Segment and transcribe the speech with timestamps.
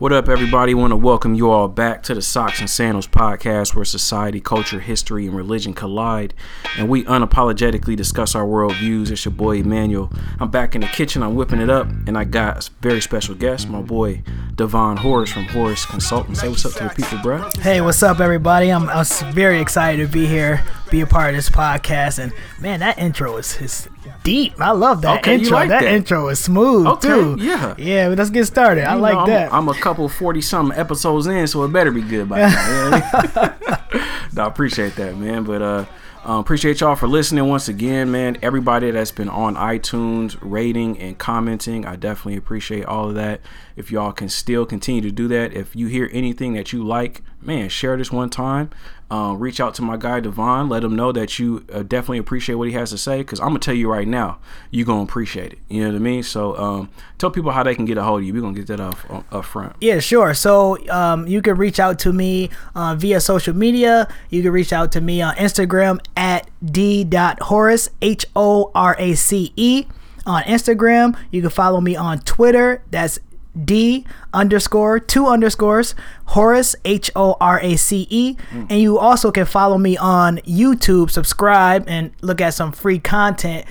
[0.00, 0.74] What up, everybody?
[0.74, 4.80] Want to welcome you all back to the Socks and Sandals podcast, where society, culture,
[4.80, 6.34] history, and religion collide,
[6.76, 9.12] and we unapologetically discuss our worldviews.
[9.12, 10.10] It's your boy Emmanuel.
[10.40, 11.22] I'm back in the kitchen.
[11.22, 14.24] I'm whipping it up, and I got a very special guest, my boy
[14.56, 16.40] Devon Horace from Horace Consultants.
[16.40, 17.48] Say what's up to the people, bro.
[17.60, 18.70] Hey, what's up, everybody?
[18.70, 20.64] I'm, I'm very excited to be here,
[20.94, 23.88] be a part of this podcast, and man, that intro is, is
[24.22, 24.54] deep.
[24.60, 25.56] I love that Okay, you intro.
[25.56, 25.92] like that, that.
[25.92, 27.36] intro is smooth Okay, too.
[27.40, 27.74] yeah.
[27.76, 28.14] yeah.
[28.16, 28.84] Let's get started.
[28.84, 29.52] I like know, I'm, that.
[29.52, 33.54] I'm, a couple forty something episodes in, so it better be good by now.
[34.34, 35.44] No, I appreciate that, man.
[35.44, 35.84] But uh,
[36.24, 38.36] um, appreciate y'all for listening once again, man.
[38.42, 43.40] Everybody that's been on iTunes rating and commenting, I definitely appreciate all of that.
[43.76, 47.22] If y'all can still continue to do that, if you hear anything that you like,
[47.40, 48.70] man, share this one time.
[49.14, 50.68] Um, reach out to my guy Devon.
[50.68, 53.18] Let him know that you uh, definitely appreciate what he has to say.
[53.18, 54.38] Because I'm gonna tell you right now,
[54.72, 55.58] you gonna appreciate it.
[55.68, 56.24] You know what I mean?
[56.24, 58.34] So um, tell people how they can get a hold of you.
[58.34, 58.98] We're gonna get that up
[59.32, 59.76] up front.
[59.80, 60.34] Yeah, sure.
[60.34, 64.08] So um, you can reach out to me uh, via social media.
[64.30, 69.52] You can reach out to me on Instagram at d.horace, H O R A C
[69.54, 69.86] E.
[70.26, 72.82] On Instagram, you can follow me on Twitter.
[72.90, 73.20] That's
[73.62, 75.94] D underscore two underscores
[76.26, 81.10] Horace H O R A C E, and you also can follow me on YouTube.
[81.10, 83.66] Subscribe and look at some free content.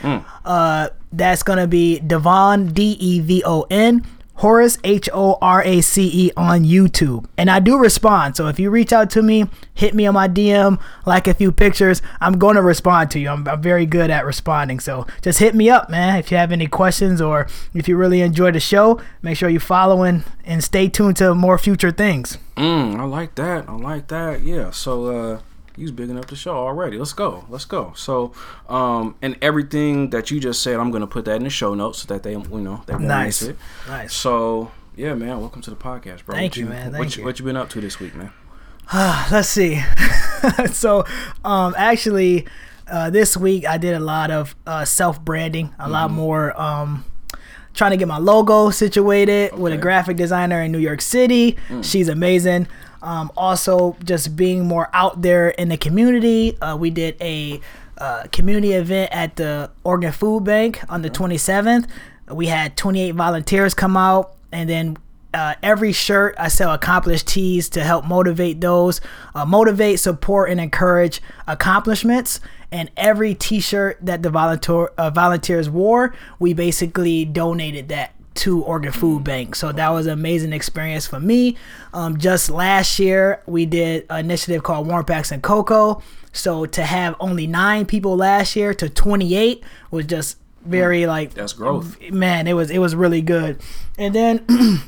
[0.45, 5.81] Uh, that's gonna be Devon D E V O N Horace H O R A
[5.81, 7.26] C E on YouTube.
[7.38, 8.36] And I do respond.
[8.36, 11.52] So if you reach out to me, hit me on my DM, like a few
[11.52, 13.30] pictures, I'm going to respond to you.
[13.30, 14.80] I'm, I'm very good at responding.
[14.80, 16.17] So just hit me up, man.
[16.17, 19.59] If you have any questions or if you really enjoy the show, make sure you
[19.59, 22.38] following and stay tuned to more future things.
[22.58, 23.70] Mm, I like that.
[23.70, 24.42] I like that.
[24.42, 24.72] Yeah.
[24.72, 25.40] So uh
[25.76, 26.98] he's bigging up the show already.
[26.98, 27.46] Let's go.
[27.50, 27.94] Let's go.
[27.96, 28.32] So
[28.70, 32.00] um and everything that you just said, I'm gonna put that in the show notes
[32.00, 33.42] so that they you know they won't Nice.
[33.42, 33.58] miss it.
[33.88, 34.14] Nice.
[34.14, 35.40] So yeah, man.
[35.40, 36.36] Welcome to the podcast, bro.
[36.36, 36.92] Thank What you, man.
[36.92, 37.26] what Thank you, you.
[37.26, 38.32] What you been up to this week, man?
[38.94, 39.82] Let's see.
[40.72, 41.06] so,
[41.44, 42.46] um, actually,
[42.88, 47.06] uh, this week I did a lot of uh, self branding, a lot more um,
[47.74, 51.58] trying to get my logo situated with a graphic designer in New York City.
[51.81, 52.68] She's amazing.
[53.03, 56.58] Um, also, just being more out there in the community.
[56.59, 57.59] Uh, we did a
[57.97, 61.88] uh, community event at the Oregon Food Bank on the 27th.
[62.31, 64.97] We had 28 volunteers come out, and then
[65.34, 69.02] uh, every shirt I sell accomplished tees to help motivate those,
[69.35, 72.40] uh, motivate, support, and encourage accomplishments.
[72.72, 78.92] And every T-shirt that the volunteer uh, volunteers wore, we basically donated that to Oregon
[78.92, 79.56] Food Bank.
[79.56, 81.58] So that was an amazing experience for me.
[81.94, 86.02] Um, just last year, we did an initiative called Warm Packs and Cocoa.
[86.32, 91.52] So to have only nine people last year to 28 was just very like That's
[91.52, 92.00] growth.
[92.10, 93.60] man it was it was really good
[93.98, 94.46] and then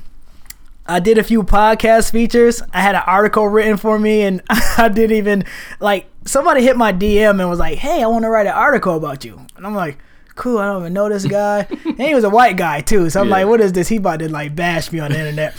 [0.88, 4.88] i did a few podcast features i had an article written for me and i
[4.88, 5.44] didn't even
[5.82, 8.96] like somebody hit my dm and was like hey i want to write an article
[8.96, 9.98] about you and i'm like
[10.36, 13.22] cool i don't even know this guy and he was a white guy too so
[13.22, 13.36] i'm Yeah.
[13.38, 15.56] like what is this he about to like bash me on the internet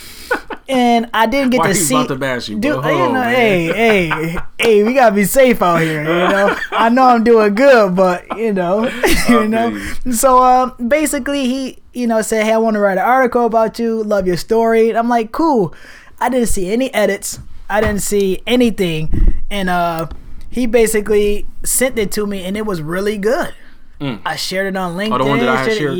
[0.69, 3.13] and i didn't get Why to he see about to bash you, Dude, you know,
[3.13, 3.35] man.
[3.35, 3.67] hey,
[4.09, 6.01] hey, hey, we gotta be safe out here.
[6.03, 8.89] You know, I know I'm doing good, but you know,
[9.29, 9.71] you know.
[9.79, 13.47] feel So, uh, basically, he, you know, said, "Hey, I want to write an article
[13.47, 14.03] about you.
[14.03, 15.73] Love your story." And I'm like, "Cool."
[16.21, 17.39] I didn't see any edits.
[17.71, 20.09] I didn't see anything, and uh,
[20.51, 23.55] he basically sent it to me, and it was really good.
[24.01, 25.09] I shared it on LinkedIn.
[25.09, 25.15] Mm.
[25.15, 25.97] Oh, the one that I had shared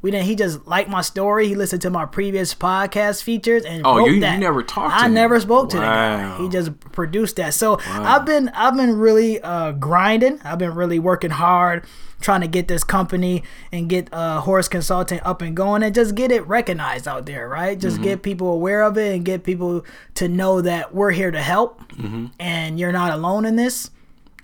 [0.00, 0.02] wow.
[0.02, 0.26] We didn't.
[0.26, 1.48] He just liked my story.
[1.48, 5.06] He listened to my previous podcast features and Oh, you- you never talked to I
[5.06, 5.14] him.
[5.14, 6.36] never spoke to the guy.
[6.38, 7.54] He just produced that.
[7.54, 10.40] So I've been I've been really uh, grinding.
[10.44, 11.84] I've been really working hard,
[12.20, 13.42] trying to get this company
[13.72, 17.48] and get uh, Horace Consulting up and going, and just get it recognized out there.
[17.48, 18.04] Right, just Mm-hmm.
[18.04, 21.80] get people aware of it and get people to know that we're here to help,
[21.94, 22.26] Mm-hmm.
[22.38, 23.90] and you're not alone in this,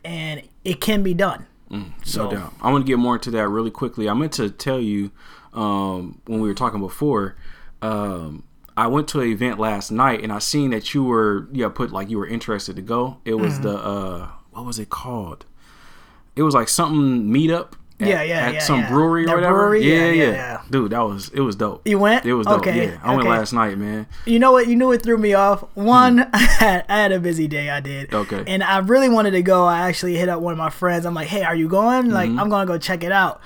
[0.04, 1.47] and it can be done.
[2.04, 2.54] So No doubt.
[2.62, 4.09] I want to get more into that really quickly.
[4.09, 5.10] I meant to tell you
[5.55, 7.37] um, when we were talking before.
[7.83, 8.45] Um,
[8.77, 11.93] I went to an event last night and I seen that you were yeah put
[11.93, 13.19] like you were interested to go.
[13.25, 15.47] It was the uh, what was it called?
[16.37, 17.75] It was like something meetup.
[18.01, 18.89] At, Yeah, yeah, at yeah, some yeah.
[18.89, 19.55] brewery That or whatever.
[19.55, 19.85] brewery?
[19.85, 20.62] Yeah, Yeah, yeah.
[20.69, 21.87] Dude, that was it was dope.
[21.87, 22.27] You went?
[22.27, 22.59] It was dope.
[22.59, 24.09] Okay, Yeah, I went last night, man.
[24.27, 24.67] You know what?
[24.67, 25.62] You knew it threw me off.
[25.77, 27.71] One, I, had, I had a busy day.
[27.71, 28.11] I did.
[28.11, 28.17] Hmm.
[28.17, 28.43] Okay.
[28.49, 29.65] And I really wanted to go.
[29.67, 31.06] I actually hit up one of my friends.
[31.06, 32.11] I'm like, "Hey, are you going?
[32.11, 32.41] Like, Mm-hmm.
[32.41, 33.41] I'm gonna go check it out."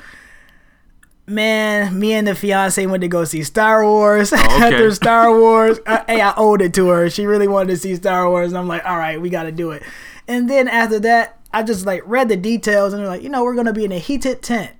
[1.28, 4.32] Man, me and the fiance went to go see Star Wars.
[4.38, 4.74] Oh, okay.
[4.74, 7.10] After Star Wars, uh, hey, I owed it to her.
[7.10, 9.52] She really wanted to see Star Wars, and I'm like, "All right, we got to
[9.52, 9.82] do it."
[10.26, 13.44] And then after that, I just like read the details, and they're like, "You know,
[13.44, 14.72] we're gonna be in a heated tent."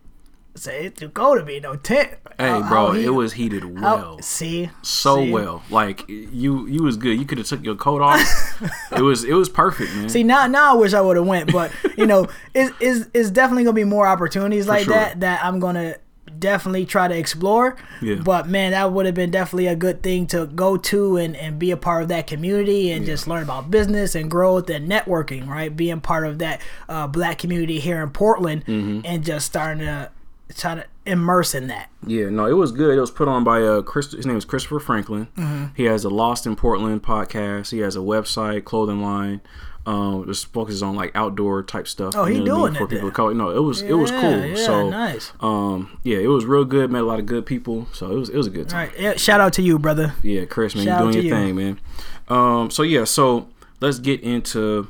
[0.59, 2.11] say it's too cold to be in no tent.
[2.39, 4.21] Hey, How- bro, he- it was heated well.
[4.21, 5.31] see, so see?
[5.31, 5.62] well.
[5.71, 7.19] Like you, you was good.
[7.19, 8.62] You could have took your coat off.
[8.93, 10.09] it was, it was perfect, man.
[10.09, 13.31] See now, now I wish I would have went, but you know, is is is
[13.31, 14.94] definitely gonna be more opportunities like sure.
[14.94, 15.97] that that I'm gonna
[16.38, 17.76] definitely try to explore.
[18.00, 18.17] Yeah.
[18.17, 21.58] But man, that would have been definitely a good thing to go to and, and
[21.58, 25.46] be a part of that community and just learn about business and growth and networking,
[25.49, 25.75] right?
[25.75, 29.00] Being part of that uh, black community here in Portland Mm-hmm.
[29.05, 30.11] and just starting to
[30.56, 31.91] try to immerse in that.
[32.06, 32.97] Yeah, no, it was good.
[32.97, 34.12] It was put on by uh, Chris.
[34.12, 35.27] His name is Christopher Franklin.
[35.37, 35.67] Mm-hmm.
[35.75, 37.71] He has a Lost in Portland podcast.
[37.71, 39.41] He has a website, clothing line.
[39.87, 42.12] Um, just focuses on like outdoor type stuff.
[42.15, 43.11] Oh, he you know what I doing for it people then.
[43.11, 43.33] to call.
[43.35, 44.45] No, it was it was cool.
[44.45, 45.33] yeah, so nice.
[45.41, 46.91] Um, yeah, it was real good.
[46.91, 47.87] Met a lot of good people.
[47.94, 48.89] So it was it was a good time.
[48.91, 50.12] right, yeah, shout out to you, brother.
[50.23, 51.47] Yeah, Chris, man, Shout you're doing your you.
[51.47, 51.81] thing, man.
[52.29, 53.49] Um, so yeah, so
[53.81, 54.89] let's get into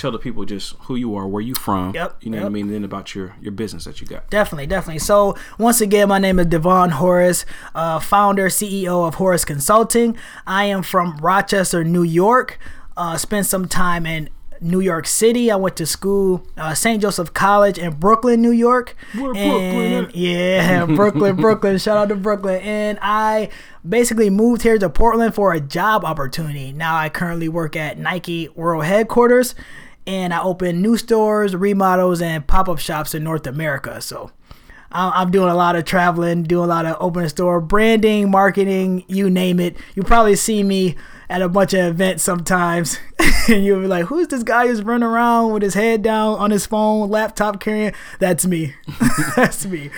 [0.00, 1.94] tell the people just who you are, where you from.
[1.94, 2.52] Yep, You know what I yep.
[2.52, 2.68] mean?
[2.72, 4.28] Then about your your business that you got.
[4.30, 5.00] Definitely, definitely.
[5.00, 7.44] So once again, my name is Devon Horace,
[7.74, 10.16] uh, founder, CEO of Horace Consulting.
[10.46, 12.58] I am from Rochester, New York.
[12.96, 14.28] Uh, spent some time in
[14.60, 15.50] New York City.
[15.50, 17.00] I went to school, uh, St.
[17.00, 18.94] Joseph College in Brooklyn, New York.
[19.14, 21.78] Where and, Brooklyn Yeah, Brooklyn, Brooklyn.
[21.78, 22.60] Shout out to Brooklyn.
[22.62, 23.48] And I
[23.88, 26.72] basically moved here to Portland for a job opportunity.
[26.72, 29.54] Now I currently work at Nike World Headquarters,
[30.10, 34.00] and I open new stores, remodels, and pop up shops in North America.
[34.00, 34.32] So.
[34.92, 39.30] I'm doing a lot of traveling, doing a lot of opening store branding, marketing, you
[39.30, 39.76] name it.
[39.94, 40.96] You probably see me
[41.28, 42.98] at a bunch of events sometimes,
[43.48, 46.50] and you'll be like, "Who's this guy who's running around with his head down on
[46.50, 48.74] his phone, laptop carrying?" That's me.
[49.36, 49.90] That's me.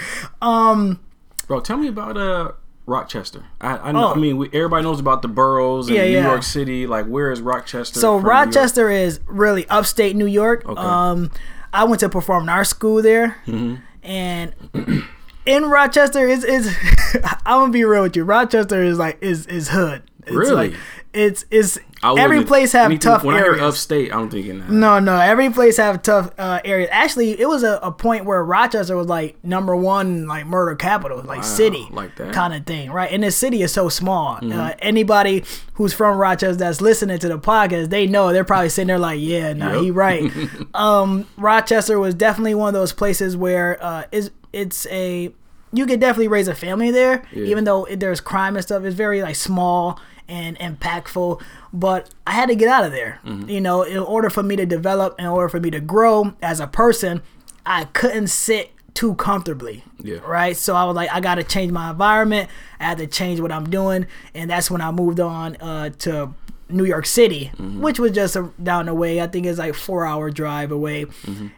[0.43, 1.01] Um,
[1.47, 2.53] Bro, tell me about uh
[2.87, 3.45] Rochester.
[3.61, 4.13] I I, know, Oh.
[4.13, 6.27] I mean, we, everybody knows about the boroughs and Yeah, New yeah.
[6.27, 6.87] York City.
[6.87, 7.99] Like, where is Rochester?
[8.01, 8.47] so from New York?
[8.47, 10.65] Rochester is really upstate New York.
[10.67, 10.81] Okay.
[10.81, 11.31] Um,
[11.73, 13.77] I went to perform in our school there, Mm-hmm.
[14.03, 14.53] and
[15.47, 16.75] in Rochester is is
[17.47, 18.25] I'm gonna be real with you.
[18.25, 20.03] Rochester is like is is hood.
[20.27, 20.55] It's Really?
[20.71, 20.75] like
[21.13, 23.55] it's it's every place have anything- tough When areas.
[23.55, 24.71] I hear upstate, I'm thinking that.
[24.71, 25.17] No, no.
[25.17, 26.89] Every place have tough uh, areas.
[26.93, 31.23] Actually, it was a, a point where Rochester was like number one, like murder capital,
[31.23, 32.25] like city, like that.
[32.25, 32.33] Mm-hmm.
[32.33, 33.11] kind of thing, right?
[33.13, 34.39] And the city is so small.
[34.43, 35.45] Uh, anybody
[35.75, 39.21] who's from Rochester that's listening to the podcast, they know they're probably sitting there like,
[39.21, 39.83] yeah, no, Yep.
[39.83, 40.31] he right.
[40.75, 45.33] um, Rochester was definitely one of those places where uh, is it's a
[45.75, 48.85] you could definitely raise a family there, even though it, there's crime and stuff.
[48.85, 49.99] It's very like small
[50.33, 51.41] and impactful.
[51.73, 53.21] But I had to get out of there.
[53.25, 53.49] Mm-hmm.
[53.51, 56.59] You know, in order for me to develop, in order for me to grow as
[56.61, 57.23] a person,
[57.67, 59.85] I couldn't sit too comfortably.
[60.01, 60.19] Yeah.
[60.19, 60.57] Right.
[60.57, 62.51] So I was like, I got to change my environment.
[62.81, 66.35] I had to change what I'm doing, and that's when I moved on uh, to
[66.69, 69.21] New York City, which was just a, down the way.
[69.21, 71.07] I think it's like four hour drive away,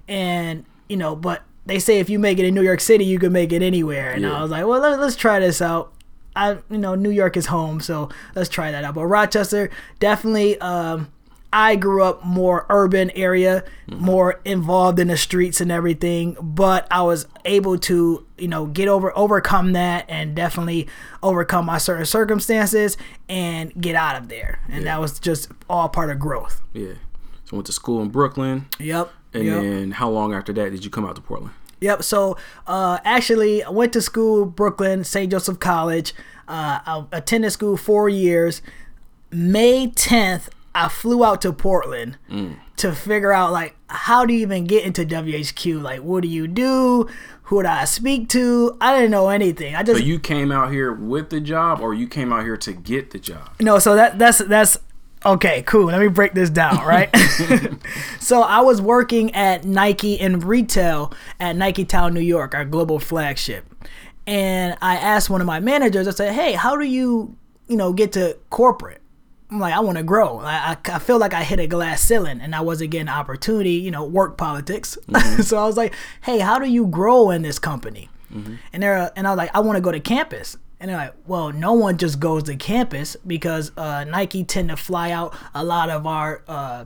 [0.09, 3.19] and you know, but they say if you make it in New York City, you
[3.19, 4.13] can make it anywhere.
[4.13, 4.39] And Yeah.
[4.39, 5.93] I was like, well, let, let's try this out.
[6.37, 8.95] I, you know, New York is home, so let's try that out.
[8.95, 9.71] But Rochester,
[10.01, 10.59] definitely.
[10.61, 11.09] Um,
[11.53, 17.03] I grew up more urban area, more involved in the streets and everything, but I
[17.03, 20.89] was able to, you know, get over overcome that and definitely
[21.23, 22.97] overcome my certain circumstances
[23.29, 24.59] and get out of there.
[24.69, 26.61] And that was just all part of growth.
[26.73, 26.95] Yeah.
[27.45, 29.13] So I went to school in Brooklyn, Yep.
[29.33, 29.63] and yep.
[29.63, 31.55] then how long after that did you come out to Portland?
[31.81, 32.03] Yep.
[32.03, 32.37] So,
[32.67, 35.31] uh, actually, I went to school, Brooklyn, St.
[35.31, 36.15] Joseph College.
[36.47, 38.63] Uh, I attended school four years.
[39.31, 42.19] May 10th, I flew out to Portland
[42.77, 45.81] to figure out, like, how do you even get into WHQ?
[45.81, 47.09] Like, what do you do?
[47.45, 48.77] Who do I speak to?
[48.81, 49.75] I didn't know anything.
[49.77, 52.57] I just So you came out here with the job, or you came out here
[52.57, 53.51] to get the job?
[53.61, 54.79] no so that that's that's
[55.25, 57.15] okay cool let me break this down right
[58.21, 62.99] so i was working at nike in retail at nike town new york our global
[62.99, 63.65] flagship
[64.27, 67.37] and i asked one of my managers i said hey how do you
[67.69, 69.01] you know get to corporate
[69.51, 70.39] I'm like, I want to grow.
[70.39, 73.75] I, I, I feel like I hit a glass ceiling and I wasn't getting opportunity,
[73.75, 74.99] you know, work politics.
[75.07, 75.43] Mm-hmm.
[75.43, 78.09] so I was like, hey, how do you grow in this company?
[78.33, 78.55] Mm-hmm.
[78.73, 80.57] And they're and I was like, I want to go to campus.
[80.85, 84.77] And they're like, well, no one just goes to campus because uh, Nike tend to
[84.77, 86.85] fly out a lot of our uh,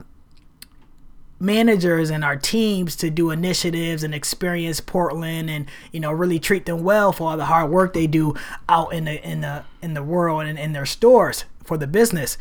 [1.37, 6.65] managers and our teams to do initiatives and experience Portland and you know really treat
[6.65, 8.35] them well for all the hard work they do
[8.69, 12.37] out in the in the in the world and in their stores for the business.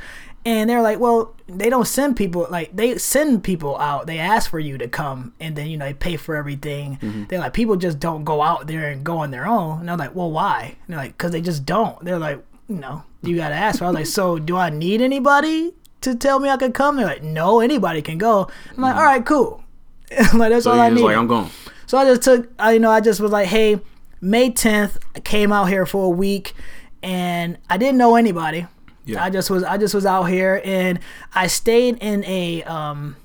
[0.48, 4.06] And they're like, well, they don't send people like they send people out.
[4.06, 6.96] They ask for you to come, and then you know they pay for everything.
[7.02, 7.24] Mm-hmm.
[7.24, 9.80] They're like, people just don't go out there and go on their own.
[9.80, 10.78] And I'm like, well, why?
[10.86, 12.02] And they're like, because they just don't.
[12.02, 13.80] They're like, you know, you gotta ask.
[13.80, 13.84] For.
[13.84, 16.96] I was like, so do I need anybody to tell me I could come?
[16.96, 18.48] They're like, no, anybody can go.
[18.70, 18.98] I'm like, mm-hmm.
[19.00, 19.62] all right, cool.
[20.34, 21.02] like that's So all I need.
[21.02, 21.50] Like, I'm going.
[21.84, 23.80] So I just took, I you know, I just was like, hey,
[24.22, 26.54] May 10th, I came out here for a week,
[27.02, 28.66] and I didn't know anybody.
[29.08, 29.24] Yeah.
[29.24, 31.00] I just was I just was out here, and
[31.34, 33.16] I stayed in a um,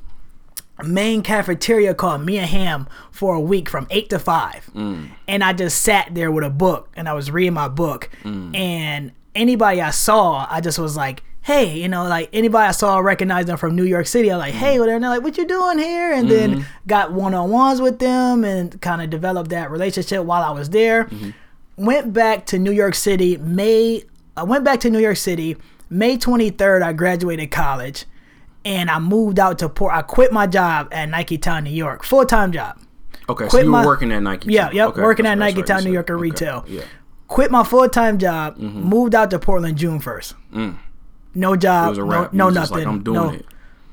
[0.84, 5.10] main cafeteria called Mia Hamm for a week from eight to five, mm.
[5.28, 8.56] and I just sat there with a book and I was reading my book, mm.
[8.56, 11.24] and anybody I saw, I just was like.
[11.46, 14.32] Hey, you know, like anybody I saw, I recognized them from New York City.
[14.32, 14.80] I was like, hey, mm.
[14.80, 16.13] well, they're like, what you doing here?
[16.13, 16.88] And then mm-hmm.
[16.88, 20.70] got one on ones with them and kind of developed that relationship while I was
[20.70, 21.04] there.
[21.04, 21.32] Mm-hmm.
[21.75, 24.04] Went back to New York City May.
[24.38, 25.58] I went back to New York City
[25.93, 26.81] May 23rd.
[26.81, 28.05] I graduated college
[28.65, 29.93] and I moved out to Port.
[29.93, 32.79] I quit my job at Nike Town, New York, full time job.
[33.29, 34.51] Okay, so Quit you were my- working at Nike.
[34.51, 34.75] Yeah, too.
[34.77, 35.91] yep, Okay, working at Nike right, Town, New.
[35.93, 36.65] York in Okay, retail.
[36.67, 36.81] Yeah.
[37.27, 40.33] Quit my full time job, moved out to Portland June 1st.
[40.51, 41.55] No Mm.
[41.55, 42.77] It job, no, no nothing.
[42.79, 43.45] like, I'm doing no, it,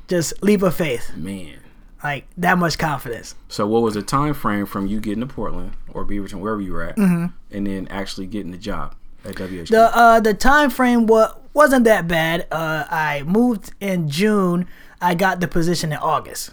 [0.09, 1.55] just leap of faith, man.
[2.03, 3.35] like that much confidence.
[3.49, 6.73] So, what was the time frame from you getting to Portland or Beaverton, wherever you
[6.73, 9.37] were at, and then actually getting the job at?
[9.37, 9.65] Mm-hmm.
[9.73, 12.47] The uh the time frame wa- wasn't that bad.
[12.51, 14.67] Uh, I moved in June.
[15.01, 16.51] I got the position in August.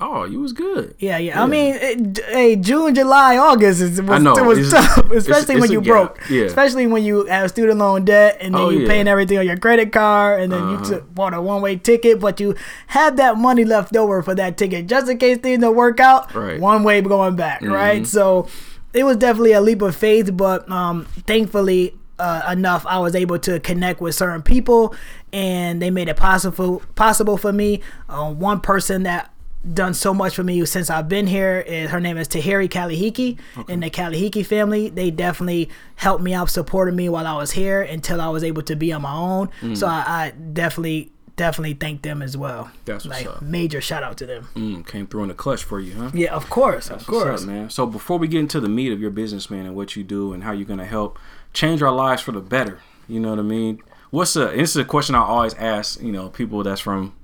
[0.00, 0.94] oh, you was good.
[0.98, 1.40] Yeah, yeah.
[1.40, 4.36] I mean, it, hey, June, July, August is was, know.
[4.36, 5.92] it was It's- tough, especially it's when a you gap.
[6.16, 6.30] broke.
[6.30, 6.42] Yeah.
[6.46, 8.88] Especially when you have student loan debt and then Oh, you yeah.
[8.88, 10.72] paying everything on your credit card, and then Uh-huh.
[10.72, 12.56] you took, bought a one way ticket, but you
[12.88, 16.34] had that money left over for that ticket just in case things don't work out.
[16.34, 16.54] Right.
[16.54, 16.62] Mm-hmm.
[16.62, 18.04] One way going back, right?
[18.04, 18.48] So
[18.92, 21.94] it was definitely a leap of faith, but um, thankfully.
[22.18, 24.94] Uh, enough, I was able to connect with certain people,
[25.32, 27.80] and they made it possible possible for me.
[28.08, 29.34] Uh, one person that
[29.72, 31.60] done so much for me since I've been here.
[31.66, 34.90] Is, her name is Tahiri Kalihiki in the Kalihiki family.
[34.90, 38.62] They definitely helped me out, supported me while I was here until I was able
[38.62, 39.50] to be on my own.
[39.62, 39.76] Mm.
[39.76, 42.70] So I, I definitely, definitely thank them as well.
[42.84, 43.42] That's what's like up.
[43.42, 44.48] major shout out to them.
[44.54, 46.10] Mm, came through in the clutch for you, huh?
[46.12, 47.42] Yeah, of course, of That's what's course.
[47.42, 47.70] up, man.
[47.70, 50.32] So before we get into the meat of your business, man, and what you do
[50.32, 51.18] and how you're gonna help
[51.54, 53.80] change our lives for the better, you know what I mean?
[54.10, 54.46] What's a?
[54.46, 57.14] This is a question I always ask, you know, people that's from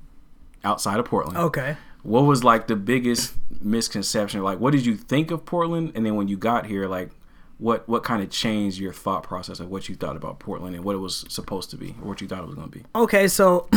[0.64, 1.36] outside of Portland.
[1.38, 1.76] Okay.
[2.02, 4.42] What was like the biggest misconception?
[4.42, 7.10] Like, what did you think of Portland, and then when you got here, like,
[7.58, 10.84] what what kind of changed your thought process of what you thought about Portland and
[10.84, 12.84] what it was supposed to be, or what you thought it was gonna be?
[12.94, 13.68] Okay, so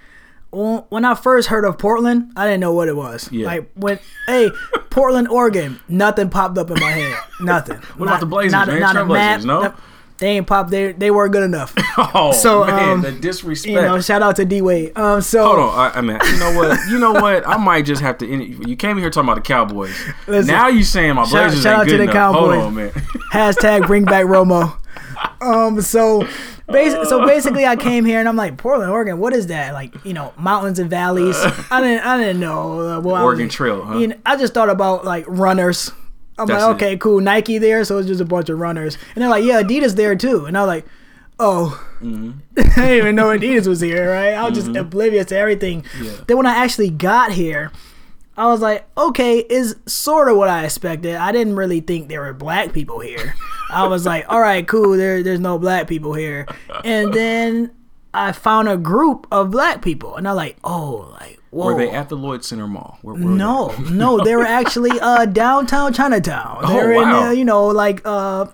[0.52, 3.30] when I first heard of Portland, I didn't know what it was.
[3.32, 3.46] Yeah.
[3.46, 4.50] Like when, hey,
[4.90, 7.18] Portland, Oregon, nothing popped up in my head.
[7.40, 7.78] Nothing.
[7.96, 8.80] What about the Blazers, Not, man?
[8.80, 9.74] Trailblazers, no?
[10.18, 10.70] They ain't popped.
[10.70, 11.74] They they weren't good enough.
[11.96, 13.70] Oh So, man, um, the disrespect.
[13.72, 14.96] you know, shout out to D Wade.
[14.98, 16.88] Um, so Hold on, I, I mean, you know what?
[16.88, 17.46] You know what?
[17.46, 18.26] I might just have to.
[18.26, 19.96] You came here talking about the Cowboys.
[20.26, 22.14] Listen, now you saying my shout- Blazers shout ain't out to the enough.
[22.14, 22.40] Cowboys.
[22.60, 22.90] Hold on, man.
[23.32, 24.76] hashtag bring back Romo.
[25.40, 26.22] Um, so,
[26.68, 29.18] basi- so basically, I came here and I'm like, Portland, Oregon.
[29.18, 29.72] What is that?
[29.72, 31.36] Like, you know, mountains and valleys.
[31.70, 32.80] I didn't, I didn't know.
[32.80, 33.98] Uh, well, I was- Oregon Trail, huh?
[33.98, 35.90] You know, I just thought about like runners.
[36.38, 36.84] I'm That's like, it.
[36.84, 38.98] okay, cool, Nike there, so it's just a bunch of runners.
[39.14, 40.46] And they're like, yeah, Adidas there too.
[40.46, 40.86] And I was like,
[41.38, 42.32] oh, Mm-hmm.
[42.58, 44.34] I didn't even know Adidas was here, right?
[44.34, 45.84] I was just oblivious to everything.
[46.00, 46.12] Yeah.
[46.26, 47.72] Then when I actually got here,
[48.36, 51.14] I was like, okay, is sort of what I expected.
[51.14, 53.34] I didn't really think there were black people here.
[53.70, 54.96] I was like, all right, cool.
[54.96, 56.46] There, there's no black people here.
[56.84, 57.70] And then
[58.12, 61.66] I found a group of black people, and I'm like, oh, like, whoa.
[61.66, 62.98] Were they at the Lloyd Center Mall?
[63.02, 66.62] Where, where No, no, they were actually uh downtown Chinatown.
[66.66, 67.28] They Oh, were in wow.
[67.28, 68.46] uh, you know, like uh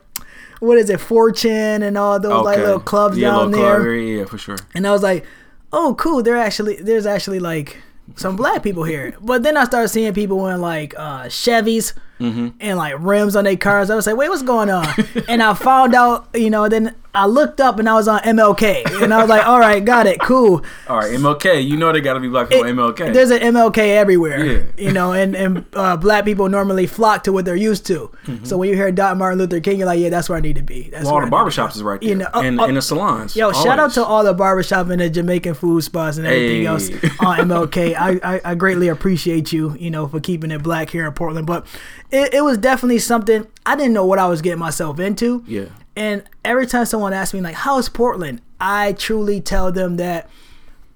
[0.61, 2.51] what is it, Fortune and all those they?
[2.51, 3.77] like little clubs yeah, down little there.
[3.77, 4.59] Club area, yeah, for sure.
[4.75, 5.25] And I was like,
[5.73, 6.23] "Oh, cool.
[6.23, 7.79] There actually there's actually like
[8.17, 12.49] some black people here." But then I started seeing people in like uh Chevys Mm-hmm.
[12.61, 13.91] and like rims on their cars.
[13.91, 14.87] I was like, "Wait, what's going on?"
[15.29, 19.03] and I found out, you know, then I looked up and I was on MLK.
[19.03, 20.21] And I was like, "All right, got it.
[20.21, 21.65] Cool." All right, MLK.
[21.67, 22.69] You know they got to be black people.
[22.69, 23.13] on MLK.
[23.13, 24.45] There's an MLK everywhere.
[24.45, 24.63] Yeah.
[24.77, 28.11] You know, and, and uh, black people normally flock to what they're used to.
[28.45, 29.17] So when you hear Dr.
[29.17, 30.89] Martin Luther King, you're like, yeah, that's where I need to be.
[30.91, 32.43] That's well, all the I need to be." barbershops is right there, You know, uh,
[32.45, 33.35] and, uh, and the salons.
[33.35, 36.67] Yo, shout out to all the barbershop and the Jamaican food spots and everything Hey.
[36.67, 37.97] else on MLK.
[37.97, 41.47] I, I, I greatly appreciate you, you know, for keeping it black here in Portland.
[41.47, 41.67] But
[42.11, 45.45] it, it was definitely something I didn't know what I was getting myself into.
[45.47, 45.67] Yeah.
[45.97, 50.29] And every time someone asks me like, "How's Portland?" I truly tell them that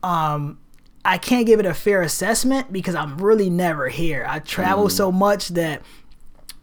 [0.02, 0.59] um
[1.04, 4.25] I can't give it a fair assessment because I'm really never here.
[4.28, 4.90] I travel mm.
[4.90, 5.83] so much that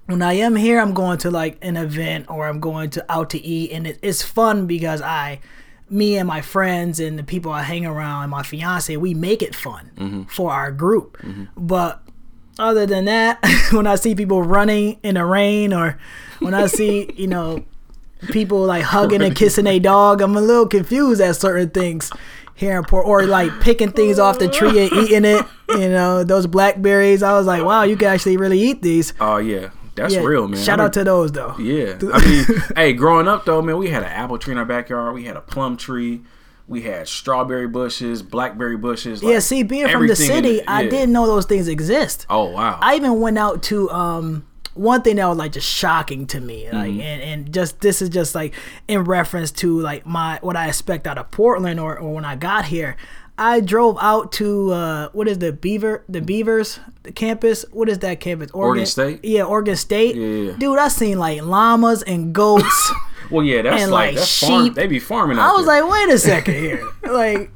[0.08, 3.29] when I am here, I'm going to like an event or I'm going to out
[3.31, 5.39] to eat, and it, it's fun because I,
[5.89, 9.43] me and my friends and the people I hang around, and my fiance, we make
[9.43, 10.24] it fun mm-hmm.
[10.24, 11.17] for our group.
[11.20, 11.46] Mm-hmm.
[11.55, 12.01] But
[12.62, 13.39] other than that,
[13.72, 15.98] when I see people running in the rain or
[16.39, 17.65] when I see you know
[18.32, 22.12] people like hugging and kissing a dog, I'm a little confused at certain things
[22.53, 25.46] here in Port, or like picking things off the tree and eating it.
[25.70, 27.24] You know those blackberries.
[27.24, 29.13] I was like, wow, you can actually really eat these.
[29.20, 30.63] Oh yeah, That's Yeah, real, man.
[30.63, 31.56] Shout I out to those though.
[31.58, 31.98] Yeah.
[32.13, 35.13] I mean, hey, growing up though, man, we had an apple tree in our backyard.
[35.15, 36.22] We had a plum tree.
[36.68, 39.22] We had strawberry bushes, blackberry bushes.
[39.22, 42.25] Yeah, see, being from the everything in city, I didn't know those things exist.
[42.30, 42.80] Oh wow.
[42.82, 46.63] I even went out to um one thing that was like just shocking to me
[46.72, 47.01] like Mm-hmm.
[47.01, 48.53] and, and just this is just like
[48.88, 52.38] in reference to like my what i expect out of portland or, or when i
[52.38, 52.96] got here
[53.41, 58.00] i drove out to uh what is the beaver the beavers the campus what is
[58.00, 59.24] that campus Oregon State?
[59.24, 60.53] yeah oregon state Yeah.
[60.57, 62.91] dude i seen like llamas and goats
[63.31, 64.74] well, yeah, that's and, like, like, that's farm.
[64.74, 65.39] They be farming.
[65.39, 65.81] I was there.
[65.83, 66.86] like, wait a second here.
[67.10, 67.50] like,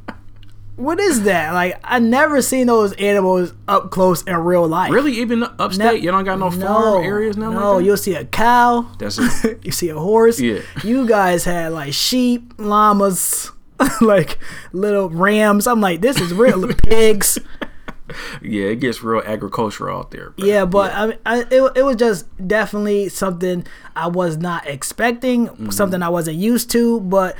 [0.77, 1.53] what is that?
[1.53, 4.89] Like, I never seen those animals up close in real life.
[4.91, 7.51] really, even upstate, you don't got no farm areas now.
[7.51, 8.87] No, like you'll see a cow.
[8.99, 9.59] That's it.
[9.65, 10.39] you see a horse.
[10.39, 10.61] Yeah.
[10.83, 13.51] You guys had like sheep, llamas,
[14.01, 14.39] like
[14.73, 15.67] little rams.
[15.67, 16.67] I'm like, this is real.
[16.73, 17.37] Pigs.
[18.41, 20.33] yeah, it gets real agricultural out there.
[20.37, 23.65] Yeah, but I, mean, I it, it was just definitely something
[23.95, 25.69] I was not expecting, Mm-hmm.
[25.71, 26.99] something I wasn't used to.
[27.01, 27.35] But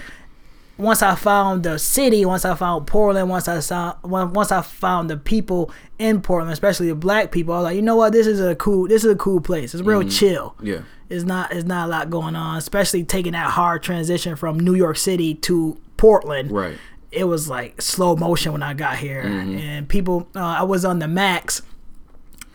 [0.77, 5.09] once I found the city, once I found Portland, once I saw, once I found
[5.09, 8.27] the people in Portland, especially the black people, I was like, you know what, this
[8.27, 9.73] is a cool, this is a cool place.
[9.73, 10.49] It's real chill.
[10.57, 10.67] Mm-hmm.
[10.67, 10.81] yeah.
[11.07, 14.73] It's not, it's not a lot going on, especially taking that hard transition from New
[14.73, 16.77] York City to Portland Right.
[17.11, 19.57] it was like slow motion when I got here, Mm-hmm.
[19.57, 20.27] and people.
[20.35, 21.61] Uh, I was on the Max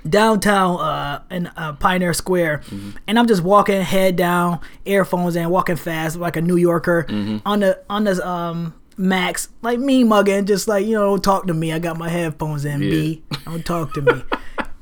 [0.09, 2.90] downtown uh, in uh, Pioneer Square, Mm-hmm.
[3.06, 7.38] and I'm just walking head down, earphones in, walking fast like a New Yorker Mm-hmm.
[7.47, 11.47] on the on the um, Max, like me mugging, just like you know, don't talk
[11.47, 11.73] to me.
[11.73, 13.23] I got my headphones in, B.
[13.47, 14.12] Don't talk to me.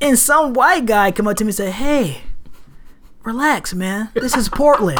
[0.00, 2.22] and some white guy come up to me and say, "Hey,
[3.22, 4.10] relax, man.
[4.14, 4.98] This is Portland."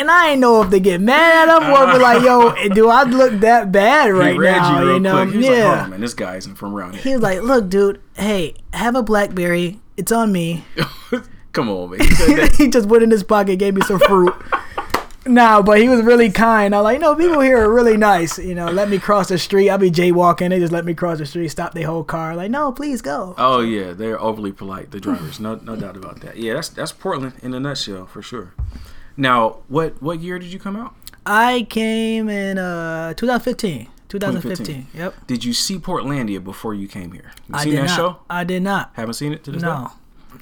[0.00, 2.68] And I ain't know if they get mad at him or be like, "Yo, eh,
[2.68, 5.32] do I look that bad right he now?" you You know, quick.
[5.32, 5.52] He was yeah.
[5.52, 8.00] like, "Hold on, man, this guy isn't from around He here." was like, "Look, dude.
[8.14, 9.78] Hey, have a BlackBerry.
[9.98, 10.64] It's on me."
[11.52, 12.00] Come on, man.
[12.00, 14.32] He he just went in his pocket, gave me some fruit.
[15.26, 16.74] nah, but he was really kind.
[16.74, 18.38] I was like, no, people here are really nice.
[18.38, 19.68] You know, let me cross the street.
[19.68, 20.48] I'll be jaywalking.
[20.48, 22.34] They just let me cross the street, stop their whole car.
[22.34, 23.34] Like, no, please go.
[23.36, 24.92] Oh yeah, they're overly polite.
[24.92, 26.38] The drivers, no, no doubt about that.
[26.38, 28.54] Yeah, that's that's Portland in a nutshell for sure.
[29.20, 30.94] Now, what what year did you come out?
[31.26, 33.88] I came in uh 2015.
[34.08, 34.66] 2015.
[34.66, 34.86] 2015.
[35.00, 35.26] Yep.
[35.28, 37.30] Did you see Portlandia before you came here?
[37.48, 37.96] You I seen did that not.
[37.96, 38.16] show?
[38.28, 38.90] I did not.
[38.94, 39.68] Haven't seen it to this day.
[39.68, 39.92] No.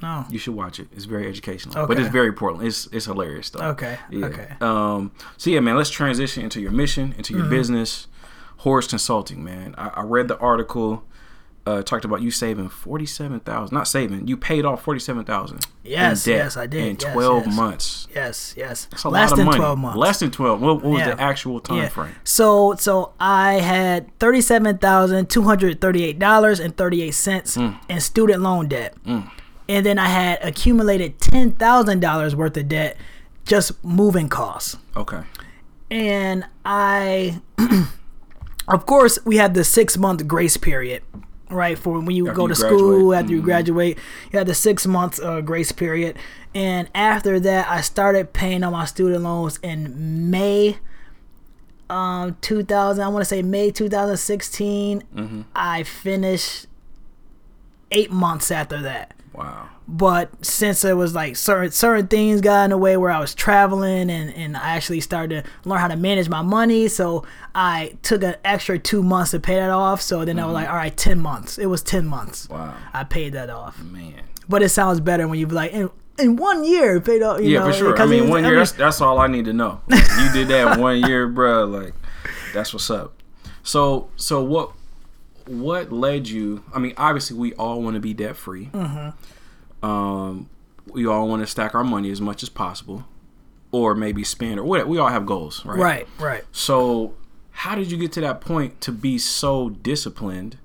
[0.00, 0.24] No.
[0.30, 0.86] You should watch it.
[0.94, 2.66] It's very educational, but it's very Portland.
[2.68, 3.64] It's it's hilarious though.
[3.70, 4.26] Okay, Yeah.
[4.26, 4.48] okay.
[4.60, 5.10] Um.
[5.38, 5.76] So yeah, man.
[5.76, 7.42] Let's transition into your mission, into Mm-hmm.
[7.42, 8.06] your business,
[8.58, 9.42] Horace Consulting.
[9.42, 11.02] Man, I, I read the article.
[11.68, 13.74] Uh, talked about you saving forty seven thousand.
[13.74, 14.26] Not saving.
[14.26, 15.66] You paid off forty seven thousand.
[15.84, 16.80] Yes, yes, I did.
[16.86, 17.56] In Yes, twelve yes.
[17.56, 18.08] months.
[18.14, 18.86] Yes, yes.
[18.90, 19.58] That's a Less lot of than money.
[19.58, 19.98] 12 months.
[19.98, 20.60] Less than twelve.
[20.60, 21.14] What, what was Yeah.
[21.14, 21.88] the actual time Yeah.
[21.88, 22.14] frame?
[22.24, 27.14] So so I had thirty seven thousand two hundred thirty eight dollars and thirty eight
[27.14, 27.78] cents Mm.
[27.88, 32.96] in student loan debt, and then I had accumulated ten thousand dollars worth of debt
[33.44, 34.76] just moving costs.
[34.96, 35.20] Okay.
[35.90, 37.40] And I,
[38.68, 41.02] of course, we had the six month grace period,
[41.50, 41.78] right?
[41.78, 42.54] For when you After go to.
[42.54, 42.76] Mm-hmm.
[42.76, 43.98] school, after you graduate,
[44.32, 46.16] you had the six months uh, grace period.
[46.54, 50.78] And after that, I started paying on my student loans in May.
[51.90, 55.02] Um, 2000, I want to say May 2016.
[55.14, 55.42] Mm-hmm.
[55.54, 56.66] I finished
[57.90, 59.68] eight months after that Wow.
[59.90, 63.34] But since it was like certain certain things got in the way where I was
[63.34, 67.24] traveling and and I actually started to learn how to manage my money, so
[67.54, 70.02] I took an extra two months to pay that off.
[70.02, 71.56] So then I was like, all right, ten months.
[71.58, 72.46] It was ten months.
[72.48, 72.54] Mm-hmm.
[72.54, 72.74] Wow.
[72.92, 74.20] I paid that off, Man.
[74.48, 77.40] but it sounds better when you be like, in, in one year, paid off.
[77.40, 77.98] You Yeah, know, for sure.
[77.98, 78.50] I mean, one I year.
[78.50, 79.80] mean, that's that's all I need to know.
[79.90, 81.64] You did that one year, bro.
[81.64, 81.94] Like,
[82.52, 83.14] that's what's up.
[83.62, 84.72] So, so what?
[85.46, 86.62] What led you?
[86.74, 88.66] I mean, obviously, we all want to be debt free.
[88.66, 89.10] Mm-hmm.
[89.82, 90.48] Um,
[90.86, 93.04] we all want to stack our money as much as possible,
[93.72, 94.88] or maybe spend or whatever.
[94.88, 95.78] We all have goals, right?
[95.78, 96.44] right, right.
[96.52, 97.14] So,
[97.50, 100.58] how did you get to that point to be so disciplined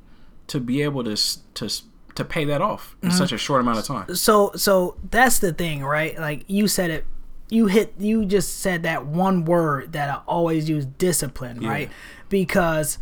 [0.48, 1.16] to be able to
[1.56, 1.70] to
[2.16, 4.14] to pay that off in such a short amount of time?
[4.16, 7.06] so so that's the thing right like you said it
[7.50, 11.90] you hit you just said that one word that i always use discipline right
[12.30, 13.00] because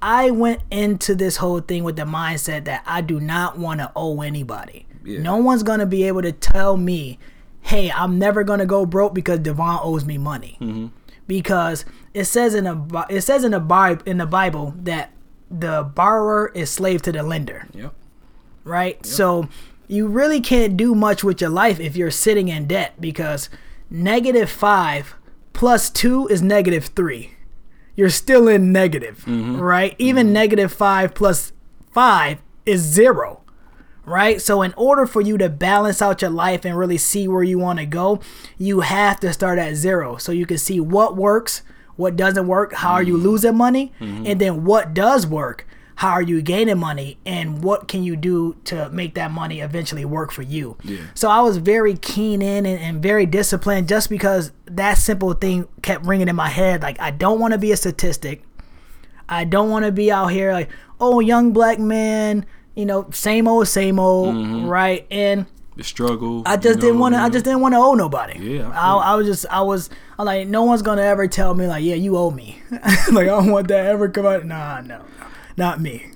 [0.00, 3.92] i went into this whole thing with the mindset that i do not want to
[3.94, 5.20] owe anybody Yeah.
[5.20, 7.18] no one's gonna be able to tell me
[7.62, 10.86] hey i'm never gonna go broke because devon owes me money mm-hmm.
[11.26, 11.84] because
[12.14, 15.12] it says in a it says in the Bible in the bible that
[15.50, 17.94] the borrower is slave to the lender Yep.
[18.64, 19.06] right?
[19.06, 19.48] So
[19.88, 23.48] you really can't do much with your life if you're sitting in debt because
[23.90, 25.14] negative five
[25.54, 27.34] plus two is negative three.
[27.96, 29.58] You're still in negative, mm-hmm.
[29.58, 29.96] right?
[29.98, 30.34] Even mm-hmm.
[30.34, 31.52] negative five plus
[31.90, 33.40] five is zero,
[34.08, 34.40] right?
[34.40, 37.58] So, in order for you to balance out your life and really see where you
[37.58, 38.20] want to go,
[38.56, 41.62] you have to start at zero so you can see what works,
[41.96, 43.26] what doesn't work, how are you Mm-hmm.
[43.26, 45.66] losing money, and then what does work.
[45.96, 50.04] How are you gaining money and what can you do to make that money eventually
[50.04, 50.76] work for you?
[50.84, 51.00] Yeah.
[51.14, 55.66] So I was very keen in and, and very disciplined just because that simple thing
[55.82, 56.82] kept ringing in my head.
[56.82, 58.44] Like, I don't want to be a statistic.
[59.28, 62.46] I don't want to be out here like, oh, young black man,
[62.78, 64.66] you know, same old, same old, mm-hmm.
[64.68, 65.04] right?
[65.10, 66.44] And The struggle.
[66.46, 67.20] I just didn't want to.
[67.20, 68.38] I just didn't want to owe nobody.
[68.38, 69.46] Yeah, I I, I, was just.
[69.50, 69.90] I was.
[70.16, 72.62] I'm like, no one's gonna ever tell me like, yeah, you owe me.
[72.70, 74.44] like, I don't want that ever come out.
[74.44, 75.04] Nah, no,
[75.56, 76.12] not me.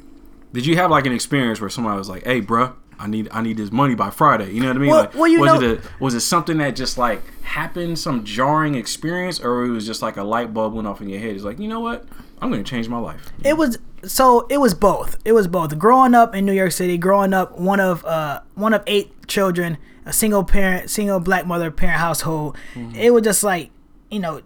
[0.53, 3.43] Did you have like an experience where somebody was like, "Hey, bruh, I need I
[3.43, 4.91] need this money by Friday." You know what I mean?
[4.91, 7.99] Well- like, well, you was know- it a, was it something that just like happened,
[7.99, 11.19] some jarring experience, or it was just like a light bulb went off in your
[11.19, 11.35] head?
[11.35, 12.07] It's like, you know what?
[12.41, 13.33] I'm gonna change my life.
[13.43, 14.47] It was so.
[14.49, 15.19] It was both.
[15.25, 15.79] It was both.
[15.79, 19.79] Growing up in New York City, growing up one of uh one of eight children,
[20.05, 22.57] a single parent, single black mother parent household.
[22.75, 22.97] Mm-hmm.
[22.97, 23.71] It was just like
[24.11, 24.43] you know,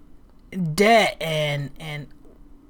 [0.75, 2.07] debt and and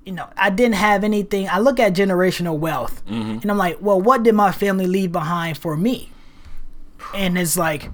[0.04, 1.48] you know, I didn't have anything.
[1.48, 3.40] I look at generational wealth, mm-hmm.
[3.42, 6.10] and I'm like, well, what did my family leave behind for me?
[7.12, 7.90] And it's like,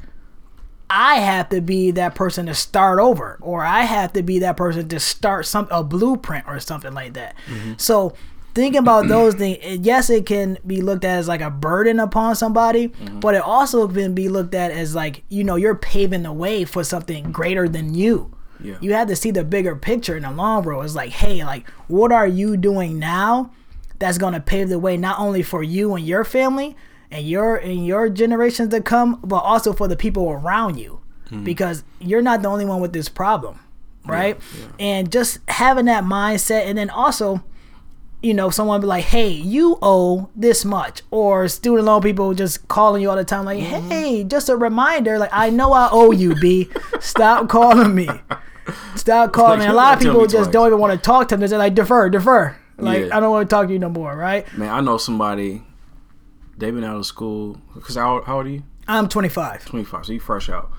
[0.90, 4.58] I have to be that person to start over, or I have to be that
[4.58, 7.34] person to start some a blueprint or something like that.
[7.46, 7.72] Mm-hmm.
[7.78, 8.14] So
[8.54, 12.36] thinking about those things, yes, it can be looked at as like a burden upon
[12.36, 13.20] somebody, mm-hmm.
[13.20, 16.64] but it also can be looked at as like you know you're paving the way
[16.64, 18.34] for something greater than you.
[18.60, 18.76] Yeah.
[18.80, 20.84] You have to see the bigger picture in the long run.
[20.84, 23.50] It's like, hey, like what are you doing now
[23.98, 26.76] that's gonna pave the way not only for you and your family
[27.10, 31.00] and your and your generations to come, but also for the people around you.
[31.26, 31.44] Mm-hmm.
[31.44, 33.60] Because you're not the only one with this problem.
[34.04, 34.36] Right?
[34.80, 37.44] And just having that mindset and then also
[38.22, 42.68] you know, someone be like, "Hey, you owe this much," or student loan people just
[42.68, 46.12] calling you all the time, like, "Hey, just a reminder, like I know I owe
[46.12, 46.68] you, B.
[47.00, 48.08] Stop calling me.
[48.94, 50.52] Stop calling me." A lot of people just twice.
[50.52, 51.48] don't even want to talk to them.
[51.48, 53.16] They're like, "Defer, defer." Like Yeah.
[53.16, 54.46] I don't want to talk to you no more, right?
[54.56, 55.62] Man, I know somebody.
[56.56, 57.58] They've been out of school.
[57.80, 58.62] Cause how, how old are you?
[58.88, 59.64] I'm 25.
[59.64, 60.06] 25.
[60.06, 60.70] So you fresh out.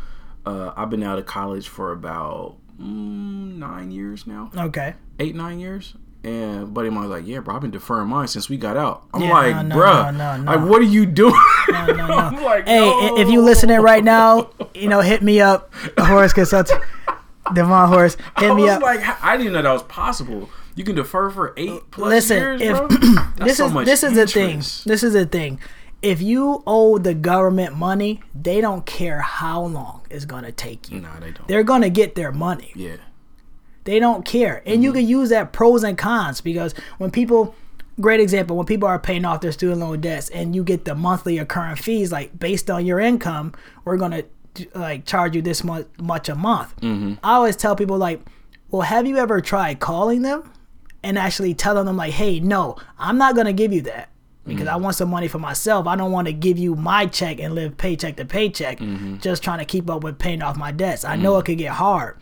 [0.45, 4.51] Uh, I've been out of college for about mm, nine years now.
[4.55, 4.95] Okay.
[5.19, 5.95] eight nine years.
[6.25, 9.03] And buddy mine was like, "Yeah, bro, I've been deferring mine since we got out."
[9.13, 11.33] I'm Yeah, like, no, no, "Bruh, no, no, like, what are you doing?"
[11.69, 12.13] No, no, no.
[12.17, 13.17] I'm like, hey, no.
[13.17, 16.77] if you listening right now, you know, hit me up, Horace Consulting,
[17.53, 18.81] Devon Horace, hit me up.
[18.81, 20.49] like, I didn't know that was possible.
[20.75, 22.89] You can defer for eight plus Listen, years, if
[23.37, 24.59] this so is this is the thing.
[24.85, 25.59] This is the thing.
[26.01, 30.99] If you owe the government money, they don't care how long it's gonna take you.
[31.01, 31.47] Nah, they don't.
[31.47, 32.71] They're gonna get their money.
[32.75, 32.95] yeah,
[33.85, 34.61] They don't care.
[34.65, 34.99] And you Mm-hmm.
[34.99, 37.55] can use that pros and cons because when people
[38.01, 40.95] great example, when people are paying off their student loan debts and you get the
[40.95, 43.53] monthly occurring fees, like based on your income,
[43.85, 44.23] we're gonna
[44.73, 46.75] like charge you this much much a month.
[46.81, 47.13] Mm-hmm.
[47.23, 48.21] I always tell people like,
[48.71, 50.49] well, have you ever tried calling them
[51.03, 54.09] and actually telling them like, hey, no, I'm not gonna give you that.
[54.45, 55.87] Because I want some money for myself.
[55.87, 58.77] I don't want to give you my check and live paycheck to paycheck,
[59.21, 61.05] just trying to keep up with paying off my debts.
[61.05, 62.17] I know it could get hard.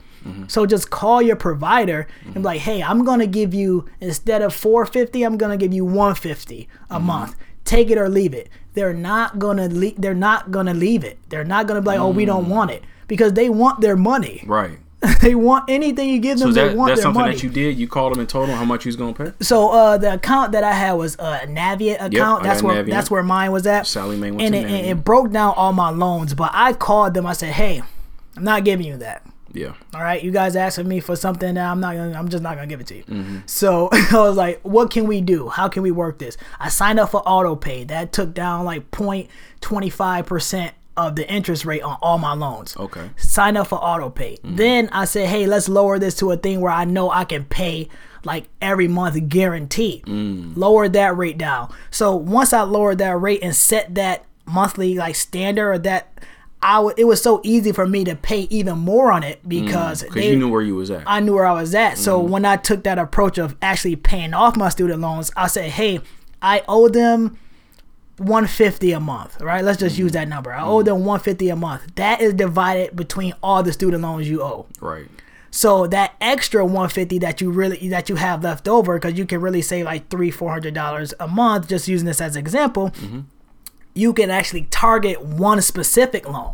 [0.47, 2.45] So just call your provider and be mm-hmm.
[2.45, 6.95] like, "Hey, I'm gonna give you instead of 450, I'm gonna give you 150 a
[6.95, 7.05] mm-hmm.
[7.05, 7.35] month.
[7.63, 11.19] Take it or leave it." They're not gonna le- they're not gonna leave it.
[11.29, 12.49] They're not gonna be like, "Oh, we don't mm.
[12.49, 14.43] want it," because they want their money.
[14.45, 14.79] right.
[15.21, 16.45] they want anything you give them.
[16.45, 17.33] So is they that want that's their something money.
[17.33, 17.75] that you did.
[17.75, 19.33] You called them and told them how much you was gonna pay.
[19.41, 22.43] So uh, the account that I had was a Navient account.
[22.43, 22.89] I that's where Navient.
[22.89, 23.87] that's where mine was at.
[23.87, 24.91] Sallie Mae went and to it, it, Navient.
[24.91, 26.35] it broke down all my loans.
[26.35, 27.25] But I called them.
[27.25, 27.81] I said, "Hey,
[28.37, 29.25] I'm not giving you that.
[29.53, 32.17] Yeah, All right, you guys asking me for something that I'm not gonna.
[32.17, 33.37] I'm just not gonna give it to you." Mm-hmm.
[33.45, 35.49] So I was like, "What can we do?
[35.49, 37.83] How can we work this?" I signed up for auto pay.
[37.83, 43.09] That took down like 0.25 percent of the interest rate on all my loans okay.
[43.15, 44.37] sign up for auto pay.
[44.43, 47.45] Then I said, hey, let's lower this to a thing where I know I can
[47.45, 47.87] pay
[48.23, 50.07] like every month guaranteed.
[50.57, 51.73] Lower that rate down.
[51.89, 56.19] So once I lowered that rate and set that monthly like standard or that
[56.63, 59.49] I w- it was so easy for me to pay even more on it mm,
[59.49, 61.03] because Because they, you knew where you was at.
[61.05, 61.97] I knew where I was at.
[61.97, 62.31] So mm-hmm.
[62.31, 66.01] when I took that approach of actually paying off my student loans, I said, "Hey,
[66.41, 67.37] I owe them
[68.17, 69.63] 150 a month, right?
[69.63, 70.19] Let's just use mm-hmm.
[70.19, 70.53] that number.
[70.53, 70.85] I owe mm-hmm.
[70.85, 71.95] them 150 a month.
[71.95, 74.67] That is divided between all the student loans you owe.
[74.79, 75.07] right.
[75.53, 79.41] So that extra 150 that you really that you have left over because you can
[79.41, 82.93] really save like 3 400 dollars a month just using this as an example.
[83.93, 86.53] You can actually target one specific loan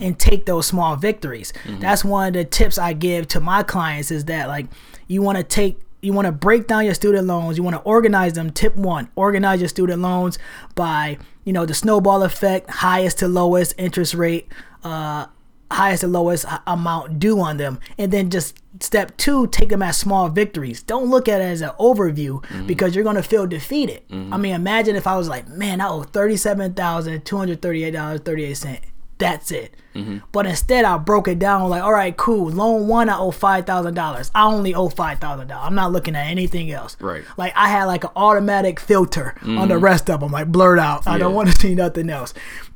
[0.00, 1.52] and take those small victories.
[1.66, 4.66] That's one of the tips I give to my clients is that like
[5.06, 7.82] you want to take you want to break down your student loans, you want to
[7.82, 8.50] organize them.
[8.50, 10.38] Tip 1, organize your student loans
[10.74, 14.46] by, you you know the snowball effect, highest to lowest interest rate,
[14.84, 15.26] uh,
[15.70, 19.96] highest and lowest amount due on them, and then just step two, take them as
[19.96, 20.82] small victories.
[20.82, 22.66] Don't look at it as an overview Mm-hmm.
[22.66, 24.02] because you're gonna feel defeated.
[24.10, 27.92] I mean, imagine if I was like, man, I owe thirty-seven thousand two hundred thirty-eight
[27.92, 28.80] dollars thirty-eight cent.
[29.18, 29.74] That's it.
[29.94, 30.18] Mm-hmm.
[30.32, 32.48] But instead, I broke it down like, all right, cool.
[32.48, 34.30] Loan one, I owe five thousand dollars.
[34.34, 35.66] I only owe five thousand dollars.
[35.66, 36.96] I'm not looking at anything else.
[37.00, 37.22] Right.
[37.36, 41.06] Like I had like an automatic filter on the rest of them, like blurred out.
[41.06, 41.36] I don't Mm-hmm.
[41.36, 42.32] Want to see nothing else.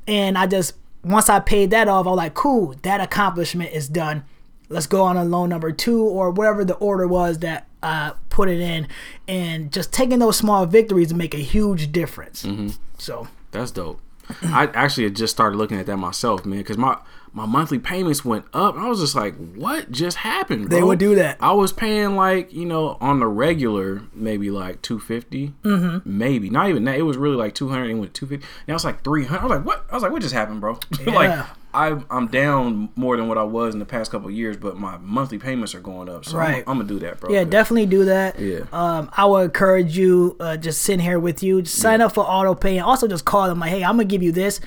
[0.06, 3.88] And I just once I paid that off, I was like, cool, that accomplishment is
[3.88, 4.24] done.
[4.68, 8.48] Let's go on a loan number two or whatever the order was that I put
[8.48, 8.88] it in,
[9.28, 12.44] and just taking those small victories make a huge difference.
[12.44, 12.68] Mm-hmm.
[12.98, 14.00] So That's dope.
[14.42, 16.98] I actually just started looking at that myself, man, because my
[17.34, 18.76] my monthly payments went up.
[18.76, 20.78] I was just like, "What just happened?" Bro?
[20.78, 21.36] They would do that.
[21.40, 25.98] I was paying like you know on the regular maybe like two mm-hmm.
[26.04, 26.96] maybe not even that.
[26.96, 28.46] It was really like two hundred and went two fifty.
[28.68, 29.40] Now it's like three hundred.
[29.40, 31.46] I was like, "What?" I was like, "What just happened, bro?" like Yeah.
[31.74, 34.78] I I'm down more than what I was in the past couple of years, but
[34.78, 36.24] my monthly payments are going up.
[36.24, 36.62] So Right.
[36.68, 37.32] I'm, I'm gonna do that, bro.
[37.32, 38.38] Yeah, definitely do that.
[38.38, 38.60] Yeah.
[38.72, 42.22] Um, I would encourage you uh, just sitting here with you, just sign up for
[42.22, 44.60] auto pay, and also just call them like, "Hey, I'm gonna give you this,"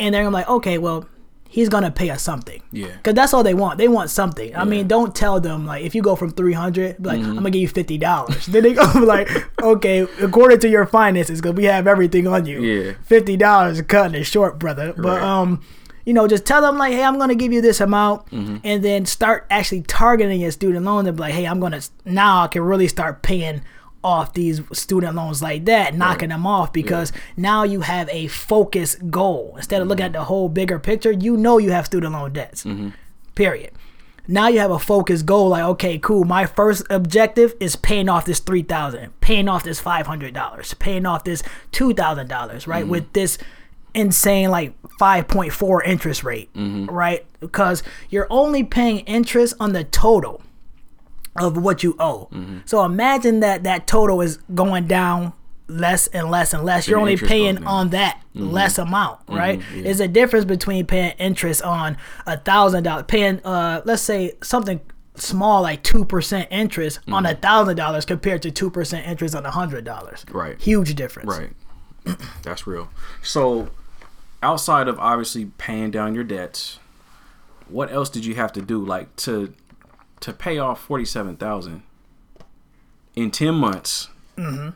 [0.00, 1.06] and they're gonna be like, "Okay, well,
[1.52, 2.86] he's gonna pay us something." Yeah.
[2.96, 3.78] Because that's all they want.
[3.78, 4.54] They want something.
[4.56, 7.28] I mean, don't tell them like if you go from three hundred, like Mm-hmm.
[7.30, 8.46] I'm gonna give you fifty dollars.
[8.46, 9.28] then they go like,
[9.60, 12.62] "Okay, according to your finances, because we have everything on you.
[12.62, 12.92] Yeah.
[13.02, 15.22] fifty dollars is cutting it short, brother." But Right.
[15.22, 15.60] um
[16.06, 18.56] you know, just tell them like, hey, I'm gonna give you this amount, Mm-hmm.
[18.64, 21.06] and then start actually targeting your student loan.
[21.06, 23.60] And be like, hey, I'm gonna now I can really start paying
[24.02, 29.10] off these student loans like that, knocking them off because now you have a focused
[29.10, 30.06] goal instead of looking Mm-hmm.
[30.16, 31.12] at the whole bigger picture.
[31.12, 32.64] You know you have student loan debts.
[32.64, 32.90] Mm-hmm.
[33.34, 33.72] Period.
[34.26, 35.50] Now you have a focused goal.
[35.50, 36.24] Like, okay, cool.
[36.24, 40.72] My first objective is paying off this three thousand, paying off this five hundred dollars,
[40.74, 42.82] paying off this two thousand dollars, right?
[42.82, 42.90] Mm-hmm.
[42.90, 43.38] With this
[43.92, 46.86] insane like 5.4 interest rate, mm-hmm.
[46.86, 47.26] right?
[47.40, 50.42] Because you're only paying interest on the total
[51.36, 52.28] of what you owe.
[52.32, 52.58] Mm-hmm.
[52.64, 55.32] So imagine that that total is going down
[55.68, 56.88] less and less and less.
[56.88, 58.50] You're only paying on that mm-hmm.
[58.50, 59.36] less amount, mm-hmm.
[59.36, 59.62] right?
[59.74, 59.82] yeah.
[59.84, 64.80] There's a difference between paying interest on a thousand dollars, paying uh let's say something
[65.14, 69.46] small like two percent interest on a thousand dollars compared to two percent interest on
[69.46, 70.24] a hundred dollars.
[70.30, 70.60] Right.
[70.60, 71.28] Huge difference.
[71.28, 72.18] Right.
[72.42, 72.90] That's real.
[73.22, 73.68] So,
[74.42, 76.78] outside of obviously paying down your debts,
[77.68, 79.52] what else did you have to do, like to
[80.20, 81.82] to pay off forty seven thousand
[83.14, 84.08] in ten months?
[84.36, 84.70] Mm-hmm.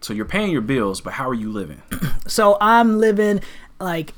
[0.00, 1.82] So you're paying your bills, but how are you living?
[2.28, 3.40] So I'm living
[3.80, 4.12] like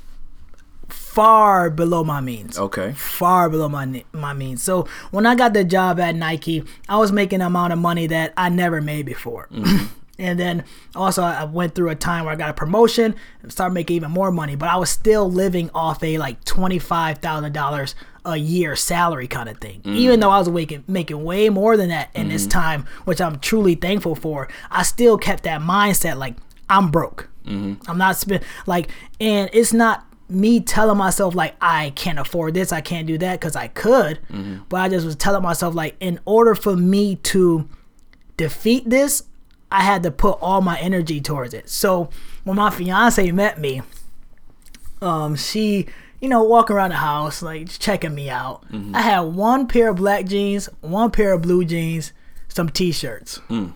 [0.88, 2.58] far below my means.
[2.58, 2.92] Okay.
[2.92, 4.62] far below my my means.
[4.64, 8.08] So when I got the job at Nike, I was making an amount of money
[8.08, 9.48] that I never made before.
[10.20, 13.74] and then also I went through a time where I got a promotion and started
[13.74, 17.52] making even more money, but I was still living off a like twenty five thousand
[17.52, 19.80] dollars a year salary kind of thing.
[19.82, 19.96] Mm.
[19.96, 22.50] Even though I was making making way more than that in this mm.
[22.50, 26.36] time, which I'm truly thankful for, I still kept that mindset like
[26.68, 27.28] I'm broke.
[27.46, 27.90] Mm-hmm.
[27.90, 32.72] I'm not spend like, and it's not me telling myself like I can't afford this,
[32.72, 34.58] I can't do that because I could, mm-hmm.
[34.68, 37.68] but I just was telling myself like in order for me to
[38.36, 39.24] defeat this,
[39.72, 41.68] I had to put all my energy towards it.
[41.68, 42.10] So
[42.44, 43.82] when my fiance met me,
[45.00, 45.86] um, she
[46.20, 48.66] you know walking around the house like checking me out.
[48.70, 48.94] Mm-hmm.
[48.94, 52.12] I had one pair of black jeans, one pair of blue jeans,
[52.48, 53.40] some t-shirts.
[53.48, 53.74] Mm.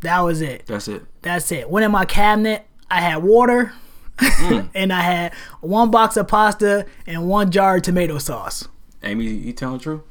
[0.00, 0.66] That was it.
[0.66, 1.04] That's it.
[1.22, 1.70] That's it.
[1.70, 2.66] Went in my cabinet.
[2.90, 3.72] I had water,
[4.18, 4.68] mm.
[4.74, 8.68] and I had one box of pasta and one jar of tomato sauce.
[9.02, 10.02] Amy, you telling the truth?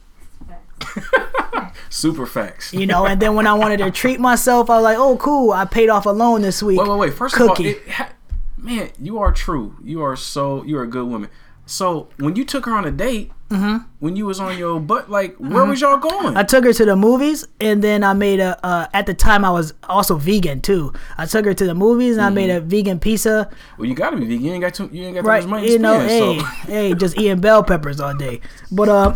[1.90, 2.74] Super facts.
[2.74, 5.52] You know, and then when I wanted to treat myself, I was like, "Oh, cool!
[5.52, 7.14] I paid off a loan this week." Wait, wait, wait.
[7.14, 7.72] First Cookie.
[7.72, 8.10] of all, ha-
[8.58, 9.76] man, you are true.
[9.84, 10.64] You are so.
[10.64, 11.30] You are a good woman.
[11.66, 15.36] So when you took her on a date, when you was on your butt, like
[15.38, 16.28] where was y'all going?
[16.30, 16.38] Mm-hmm.
[16.38, 18.60] I took her to the movies, and then I made a.
[18.66, 20.94] Uh, at the time, I was also vegan too.
[21.18, 23.50] I took her to the movies, and I made a vegan pizza.
[23.78, 24.44] well, you gotta be vegan.
[24.44, 24.90] You ain't got too.
[24.92, 26.10] You ain't got Right, much money you know, spend.
[26.10, 26.46] hey, so.
[26.72, 28.42] hey, just eating bell peppers all day.
[28.72, 29.14] But um,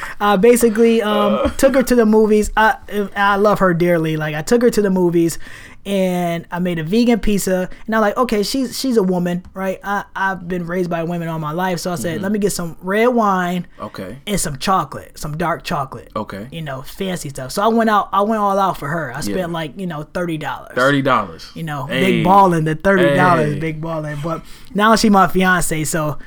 [0.20, 2.50] I basically um took her to the movies.
[2.56, 2.76] I
[3.16, 4.16] I love her dearly.
[4.16, 5.38] Like I took her to the movies,
[5.86, 7.68] and I made a vegan pizza.
[7.86, 9.80] And I'm like, okay, she's she's a woman, right?
[9.82, 12.22] I I've been raised by women all my life, so I said, Mm-hmm.
[12.22, 14.18] let me get some red wine Okay.
[14.26, 16.10] and some chocolate, some dark chocolate.
[16.14, 16.48] Okay.
[16.52, 17.52] You know, fancy stuff.
[17.52, 18.08] So I went out.
[18.12, 19.12] I went all out for her.
[19.16, 19.46] I spent Yeah.
[19.46, 20.72] like you know thirty dollars.
[20.74, 21.50] Thirty dollars.
[21.54, 22.00] You know, Hey.
[22.16, 22.64] big balling.
[22.64, 23.58] The thirty dollars, Hey.
[23.60, 24.18] big balling.
[24.22, 25.84] But now she my fiance.
[25.84, 26.18] So,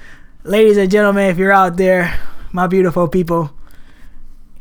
[0.44, 2.20] ladies and gentlemen, if you're out there,
[2.52, 3.52] my beautiful people,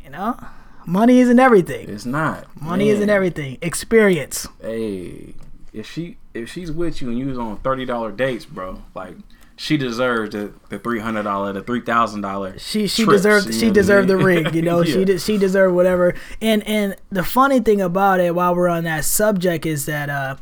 [0.04, 0.36] you know,
[0.86, 1.88] money isn't everything.
[1.88, 2.46] It's not.
[2.60, 2.94] Money Man.
[2.94, 3.58] isn't everything.
[3.62, 4.46] Experience.
[4.60, 5.34] Hey,
[5.72, 9.16] if she if she's with you and you was on thirty dollar dates, bro, like
[9.56, 12.58] she deserves the the three hundred dollar, the three thousand dollar.
[12.58, 14.82] She she deserved she deserved the ring, you know.
[14.82, 14.92] yeah.
[14.94, 16.14] She did she deserved whatever.
[16.40, 20.36] And and the funny thing about it, while we're on that subject, is that uh,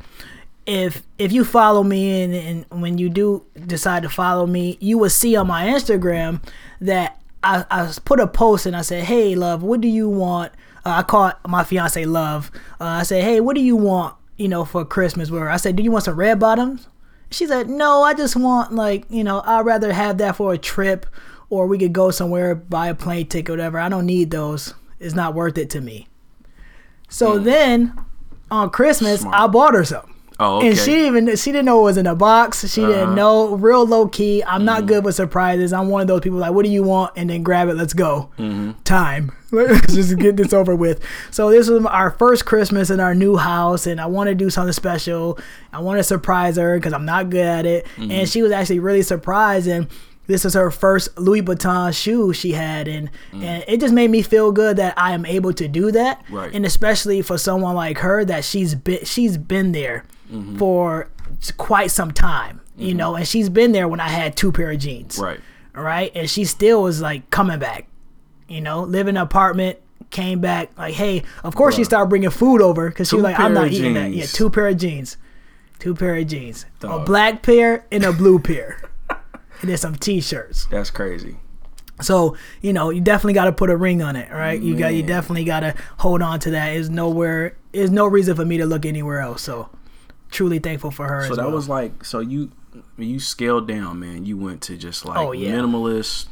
[0.67, 2.35] if if you follow me and,
[2.71, 6.43] and when you do decide to follow me, you will see on my Instagram
[6.81, 10.53] that I, I put a post and I said, "Hey, love, what do you want?"
[10.85, 12.51] Uh, I called my fiance Love.
[12.81, 15.31] Uh, I said, "Hey, what do you want?" You know, for Christmas.
[15.31, 16.89] Where I said, "Do you want some red bottoms?"
[17.31, 20.59] She said, "No, I just want like you know, I'd rather have that for a
[20.59, 21.07] trip,
[21.49, 23.79] or we could go somewhere, buy a plane ticket, whatever.
[23.79, 24.75] I don't need those.
[24.99, 26.09] It's not worth it to me."
[27.09, 27.45] So mm.
[27.45, 27.99] then,
[28.51, 29.37] on Christmas, Smart.
[29.37, 30.10] I bought her some.
[30.41, 30.69] Oh, okay.
[30.69, 32.67] And she didn't even she didn't know it was in a box.
[32.73, 32.93] She uh-huh.
[32.93, 33.55] didn't know.
[33.57, 34.43] Real low key.
[34.43, 34.65] I'm mm-hmm.
[34.65, 35.71] not good with surprises.
[35.75, 37.13] I'm one of those people like, what do you want?
[37.15, 37.75] And then grab it.
[37.75, 38.31] Let's go.
[38.39, 38.73] Mm-hmm.
[38.83, 39.33] Time.
[39.53, 41.05] Let's just get this over with.
[41.31, 44.49] So this was our first Christmas in our new house, and I want to do
[44.49, 45.39] something special.
[45.75, 47.85] I want to surprise her because I'm not good at it.
[47.97, 48.11] Mm-hmm.
[48.11, 49.89] And she was actually really surprised and
[50.27, 53.43] this is her first Louis Vuitton shoe she had, and mm.
[53.43, 56.55] and it just made me feel good that I am able to do that, right.
[56.55, 60.59] and especially for someone like her that she's been she's been there mm-hmm.
[60.59, 61.09] for
[61.57, 62.97] quite some time, you mm-hmm.
[62.99, 65.19] know, and she's been there when I had two pair of jeans.
[65.19, 65.41] Right.
[65.77, 66.11] All right.
[66.15, 67.87] And she still was like coming back,
[68.49, 69.79] you know, live in an apartment,
[70.11, 71.79] came back like, hey, of course Bruh.
[71.79, 74.13] she started bringing food over because she was like, I'm not eating that.
[74.13, 75.17] Yeah, two pair of jeans.
[75.79, 76.67] Two pair of jeans.
[76.81, 77.03] Dog.
[77.03, 78.91] A black pair and a blue pair.
[79.61, 80.67] and then some t-shirts.
[80.67, 81.37] That's crazy.
[82.03, 84.61] So you know you definitely got to put a ring on it, right?
[84.61, 86.75] You got you definitely got to hold on to that.
[86.75, 89.43] Is nowhere is no reason for me to look anywhere else.
[89.43, 89.69] So
[90.31, 91.27] truly thankful for her.
[91.27, 91.55] So that well.
[91.55, 92.53] was like so you
[92.97, 94.25] you scaled down, man.
[94.27, 95.53] You went to just like oh, yeah.
[95.53, 96.29] minimalist.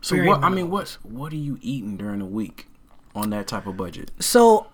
[0.00, 0.40] So Very what?
[0.40, 0.44] Minimalist.
[0.44, 2.68] I mean, what's what are you eating during the week
[3.14, 4.10] on that type of budget?
[4.18, 4.68] So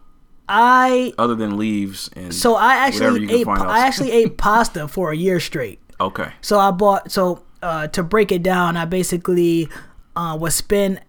[0.49, 5.17] I other than leaves and so I actually ate I actually ate pasta for a
[5.17, 5.81] year straight.
[6.01, 6.33] Okay.
[6.41, 9.69] So I bought so uh, to break it down, I basically
[10.17, 11.01] uh, would spend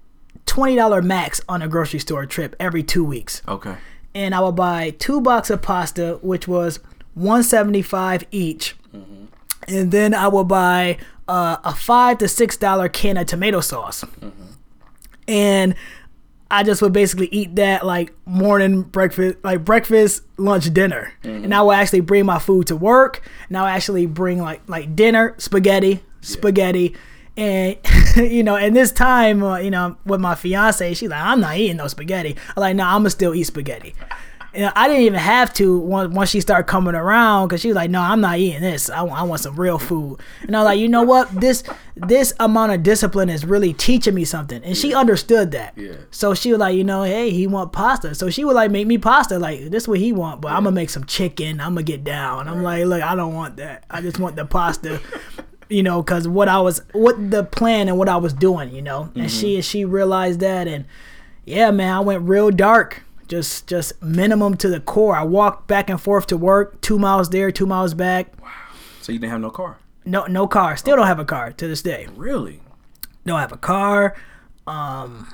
[0.46, 3.42] twenty dollar max on a grocery store trip every two weeks.
[3.48, 3.76] Okay.
[4.14, 6.80] And I would buy two boxes of pasta, which was
[7.16, 8.76] 175 each.
[8.94, 9.26] Mm-hmm.
[9.68, 10.98] And then I will buy
[11.28, 14.04] uh, a five to six dollar can of tomato sauce.
[14.04, 14.44] Mm-hmm.
[15.28, 15.76] And
[16.52, 21.12] I just would basically eat that like morning breakfast, like breakfast, lunch, dinner.
[21.24, 21.46] Mm-hmm.
[21.46, 23.28] And I will actually bring my food to work.
[23.48, 26.00] And I'll actually bring like like dinner, spaghetti, yeah.
[26.22, 26.96] spaghetti.
[27.36, 27.78] And
[28.16, 31.58] you know, and this time, uh, you know, with my fiance, she's like, "I'm not
[31.58, 33.96] eating no spaghetti." I'm like, "No, nah, I'm gonna still eat spaghetti."
[34.56, 37.76] You know, I didn't even have to once she started coming around because she was
[37.76, 38.90] like, "No, I'm not eating this.
[38.90, 41.30] I want, I want some real food." And I was like, "You know what?
[41.30, 41.64] This
[41.96, 45.74] this amount of discipline is really teaching me something." And she understood that.
[45.78, 45.94] Yeah.
[46.12, 48.88] So she was like, "You know, hey, he want pasta." So she would like make
[48.88, 49.38] me pasta.
[49.38, 50.58] Like this, is what he want, but yeah.
[50.58, 51.60] I'm gonna make some chicken.
[51.60, 52.42] I'm gonna get down.
[52.42, 52.80] And I'm right.
[52.80, 53.84] like, look, I don't want that.
[53.90, 55.02] I just want the pasta.
[55.70, 58.82] you know, because what I was, what the plan and what I was doing, you
[58.82, 59.28] know, and mm-hmm.
[59.28, 60.86] she she realized that, and
[61.44, 65.16] yeah, man, I went real dark just just minimum to the core.
[65.16, 68.28] I walked back and forth to work, two miles there, two miles back.
[68.42, 68.50] Wow.
[69.02, 69.78] So you didn't have no car?
[70.06, 70.78] No, no car.
[70.78, 71.00] Still okay.
[71.00, 72.08] don't have a car to this day.
[72.16, 72.62] Really?
[73.26, 74.16] Don't have a car.
[74.68, 75.34] Um,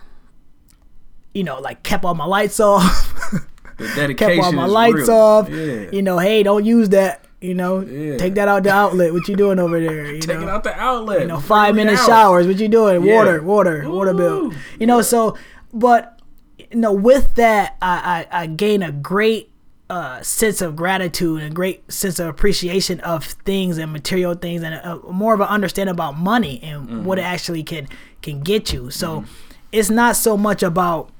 [1.33, 3.31] you know, like kept all my lights off.
[3.77, 5.11] the dedication kept all my lights real.
[5.11, 5.49] off.
[5.49, 5.89] Yeah.
[5.91, 7.25] You know, hey, don't use that.
[7.41, 8.17] You know, yeah.
[8.17, 9.13] take that out the outlet.
[9.13, 10.05] What you doing over there?
[10.13, 10.43] You take know?
[10.43, 11.21] it out the outlet.
[11.21, 12.45] You know, five minute showers.
[12.45, 13.03] What you doing?
[13.03, 13.15] Yeah.
[13.15, 13.95] Water, water, Ooh.
[13.95, 14.53] water bill.
[14.79, 15.37] You know, so
[15.73, 16.20] but
[16.71, 19.51] you know, with that, I, I, I gain a great
[19.89, 24.73] uh, sense of gratitude and great sense of appreciation of things and material things and
[24.73, 27.03] a, a more of an understanding about money and mm-hmm.
[27.03, 27.89] what it actually can
[28.21, 28.89] can get you.
[28.89, 29.31] So mm-hmm.
[29.73, 31.11] it's not so much about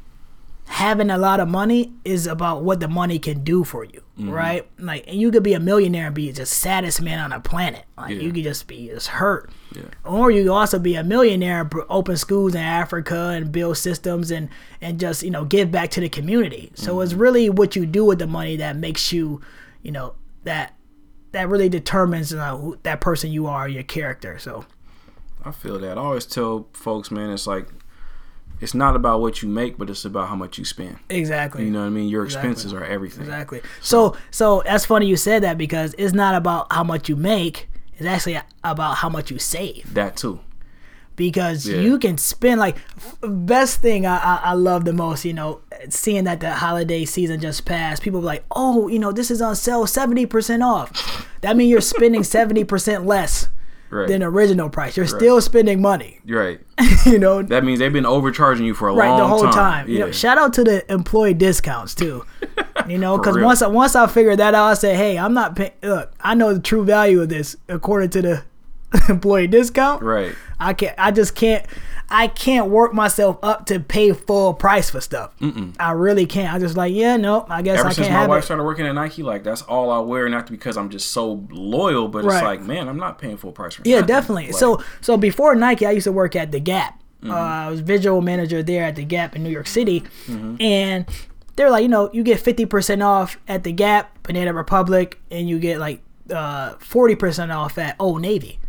[0.72, 4.30] having a lot of money is about what the money can do for you, mm-hmm.
[4.30, 4.66] right?
[4.80, 7.84] Like, and you could be a millionaire and be the saddest man on the planet.
[7.98, 8.22] Like, yeah.
[8.22, 9.52] you could just be just hurt.
[9.76, 9.84] Yeah.
[10.06, 14.32] Or you could also be a millionaire, and open schools in Africa and build systems
[14.32, 14.48] and
[14.80, 16.72] and just you know give back to the community.
[16.76, 17.04] So mm-hmm.
[17.04, 19.42] it's really what you do with the money that makes you,
[19.84, 20.74] you know, that
[21.34, 24.40] that really determines uh, who, that person you are, your character.
[24.40, 24.66] So.
[25.44, 25.98] I feel that.
[25.98, 27.68] I always tell folks, man, it's like
[28.62, 30.98] it's not about what you make, but it's about how much you spend.
[31.10, 31.66] Exactly.
[31.66, 32.08] You know what I mean?
[32.08, 32.88] Your expenses exactly.
[32.88, 33.24] are everything.
[33.24, 33.62] Exactly.
[33.82, 37.68] So, so that's funny you said that because it's not about how much you make.
[37.98, 39.94] It's actually about how much you save.
[39.96, 40.40] That too.
[41.16, 41.82] Because yeah.
[41.82, 42.78] you can spend like
[43.22, 47.42] best thing I, I, I love the most, you know, seeing that the holiday season
[47.42, 48.02] just passed.
[48.02, 51.28] People like, oh, you know, this is on sale, seventy percent off.
[51.42, 53.50] That means you're spending seventy percent less
[53.92, 54.08] right.
[54.08, 54.98] than original price.
[54.98, 55.16] You're right.
[55.16, 56.20] still spending money.
[56.32, 56.62] Right.
[57.06, 59.22] you know that means they've been overcharging you for a right, long time.
[59.22, 59.54] Right, the whole time.
[59.54, 59.88] time.
[59.88, 59.94] Yeah.
[59.94, 62.26] You know, shout out to the employee discounts too.
[62.88, 65.56] You know, because once I once I figured that out, I said, "Hey, I'm not
[65.56, 65.72] paying.
[65.84, 68.44] Look, I know the true value of this according to the
[69.10, 70.02] employee discount.
[70.02, 70.36] Right.
[70.60, 70.96] I can't.
[70.98, 71.66] I just can't.
[72.14, 75.34] I can't work myself up to pay full price for stuff.
[75.80, 76.54] I really can't.
[76.54, 77.46] I just like, yeah, no.
[77.50, 78.46] I guess Ever I since my have wife it.
[78.48, 82.10] started working at Nike, like that's all I wear, not because I'm just so loyal,
[82.10, 84.08] but it's like, man, I'm not paying full price for Yeah, nothing.
[84.08, 84.46] definitely.
[84.48, 87.00] Like, so so before Nike, I used to work at the Gap.
[87.22, 87.32] Mm-hmm.
[87.32, 90.62] Uh, I was visual manager there at the Gap in New York City, Mm-hmm.
[90.62, 91.06] and
[91.56, 95.48] they're like, you know, you get fifty percent off at the Gap, Banana Republic, and
[95.48, 98.60] you get like uh, forty percent off at Old Navy.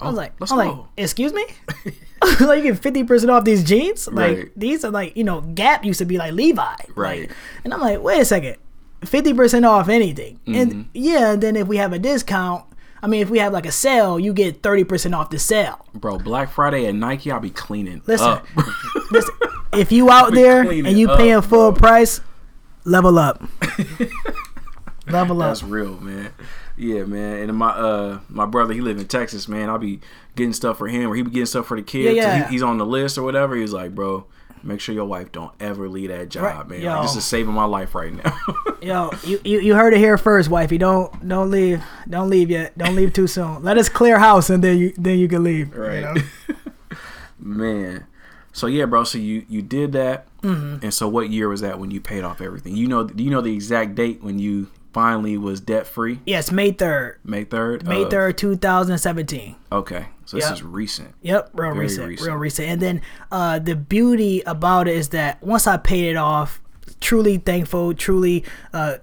[0.00, 1.44] I was Oh, like, let's I'm like, excuse me,
[2.40, 4.06] like you get fifty percent off these jeans.
[4.08, 4.50] Like Right.
[4.56, 7.30] these are like, you know, Gap used to be like Levi, Like, Right.
[7.64, 8.56] and I'm like, wait a second,
[9.04, 10.54] fifty percent off anything, Mm-hmm.
[10.54, 12.64] and yeah, and then if we have a discount.
[13.00, 15.86] I mean, if we have like a sale, you get thirty percent off the sale.
[15.94, 18.46] bro, Black Friday at Nike, I'll be cleaning Listen, up.
[19.12, 19.34] listen.
[19.72, 21.78] If you out there and you up, paying full bro.
[21.78, 22.20] price,
[22.84, 23.40] level up.
[25.06, 25.50] level up.
[25.50, 26.32] That's real, man.
[26.78, 27.48] Yeah, man.
[27.48, 29.68] And my uh my brother, he live in Texas, man.
[29.68, 30.00] I'll be
[30.36, 32.16] getting stuff for him, or he be getting stuff for the kids.
[32.16, 32.44] Yeah, yeah.
[32.46, 33.56] He- he's on the list or whatever.
[33.56, 34.24] He's like, bro,
[34.62, 36.68] make sure your wife don't ever leave that job, Right.
[36.68, 36.80] man.
[36.80, 36.90] Yo.
[36.92, 38.38] Like, this is saving my life right now.
[38.80, 40.78] Yo, you, you you heard it here first, wifey.
[40.78, 41.82] Don't don't leave.
[42.08, 42.78] Don't leave yet.
[42.78, 43.62] Don't leave too soon.
[43.64, 45.74] Let us clear house and then you then you can leave.
[45.74, 46.02] you Right.
[46.02, 46.14] know?
[47.38, 48.06] man.
[48.52, 49.04] So yeah, bro.
[49.04, 50.84] So you you did that, Mm-hmm.
[50.84, 52.76] and so what year was that when you paid off everything?
[52.76, 56.20] You know, do you know the exact date when you finally was debt free?
[56.26, 57.18] Yes, May third.
[57.24, 57.86] May third.
[57.86, 59.56] May third, two thousand seventeen.
[59.70, 60.54] Okay, so this Yep.
[60.54, 61.14] is recent.
[61.22, 62.26] Yep, real recent, recent.
[62.28, 62.68] real recent.
[62.68, 66.60] And then uh, the beauty about it is that once I paid it off,
[67.00, 68.96] truly thankful, truly uh,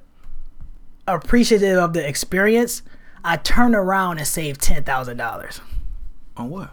[1.08, 2.82] appreciative of the experience.
[3.24, 5.60] I turned around and saved ten thousand dollars.
[6.38, 6.72] On what?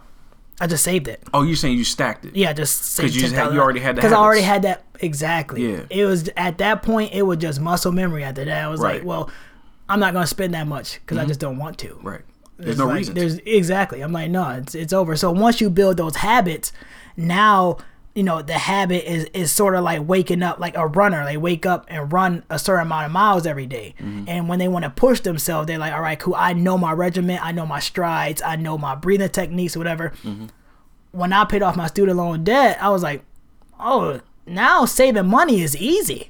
[0.61, 1.21] I just saved it.
[1.33, 2.35] Oh, you're saying you stacked it?
[2.35, 5.71] Yeah, just saved you had- you already had because I already had that exactly.
[5.71, 5.81] Yeah.
[5.89, 7.13] it was at that point.
[7.13, 8.23] It was just muscle memory.
[8.23, 8.95] After that, I was Right.
[8.97, 9.29] like, well,
[9.89, 11.27] I'm not gonna spend that much because I mm-hmm.
[11.29, 11.99] just don't want to.
[12.01, 12.21] Right.
[12.57, 13.15] There's It's no like, reason.
[13.15, 14.01] There's exactly.
[14.01, 15.15] I'm like, no, it's it's over.
[15.15, 16.71] So once you build those habits,
[17.17, 17.77] now
[18.15, 21.25] you know the habit is is sort of like waking up like a runner.
[21.25, 23.95] They wake up and run a certain amount of miles every day.
[23.99, 24.25] Mm-hmm.
[24.27, 26.35] And when they want to push themselves, they're like, all right, cool.
[26.37, 27.43] I know my regiment.
[27.43, 28.41] I know my strides.
[28.41, 30.11] I know my breathing techniques, whatever.
[30.23, 30.45] Mm-hmm.
[31.11, 33.23] When I paid off my student loan debt, I was like,
[33.79, 36.29] oh, now saving money is easy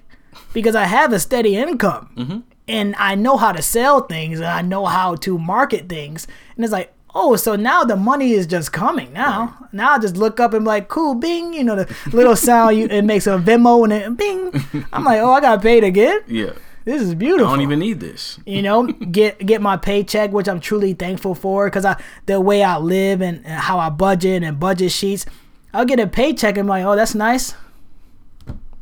[0.53, 2.39] because I have a steady income Mm-hmm.
[2.67, 6.27] and I know how to sell things and I know how to market things.
[6.55, 9.67] And it's like, oh, so now the money is just coming now.
[9.71, 12.77] Now I just look up and be like, cool, bing, you know, the little sound
[12.77, 14.85] you it makes a Venmo and then bing.
[14.91, 16.21] I'm like, oh, I got paid again.
[16.27, 16.51] yeah.
[16.85, 17.47] This is beautiful.
[17.47, 18.39] I don't even need this.
[18.45, 21.95] you know, get get my paycheck, which I'm truly thankful for, because I
[22.25, 25.25] the way I live and, and how I budget and budget sheets,
[25.73, 27.55] I'll get a paycheck and I'm like, oh, that's nice.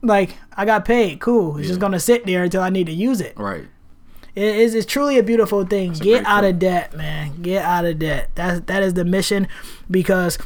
[0.02, 1.58] Like I got paid, cool.
[1.60, 3.38] It's just gonna sit there until I need to use it.
[3.38, 3.68] Right.
[4.36, 5.92] It is it's truly a beautiful thing.
[5.92, 6.54] a Get out thing.
[6.54, 7.42] of debt, man.
[7.42, 8.30] Get out of debt.
[8.36, 9.48] That's that is the mission
[9.90, 10.38] because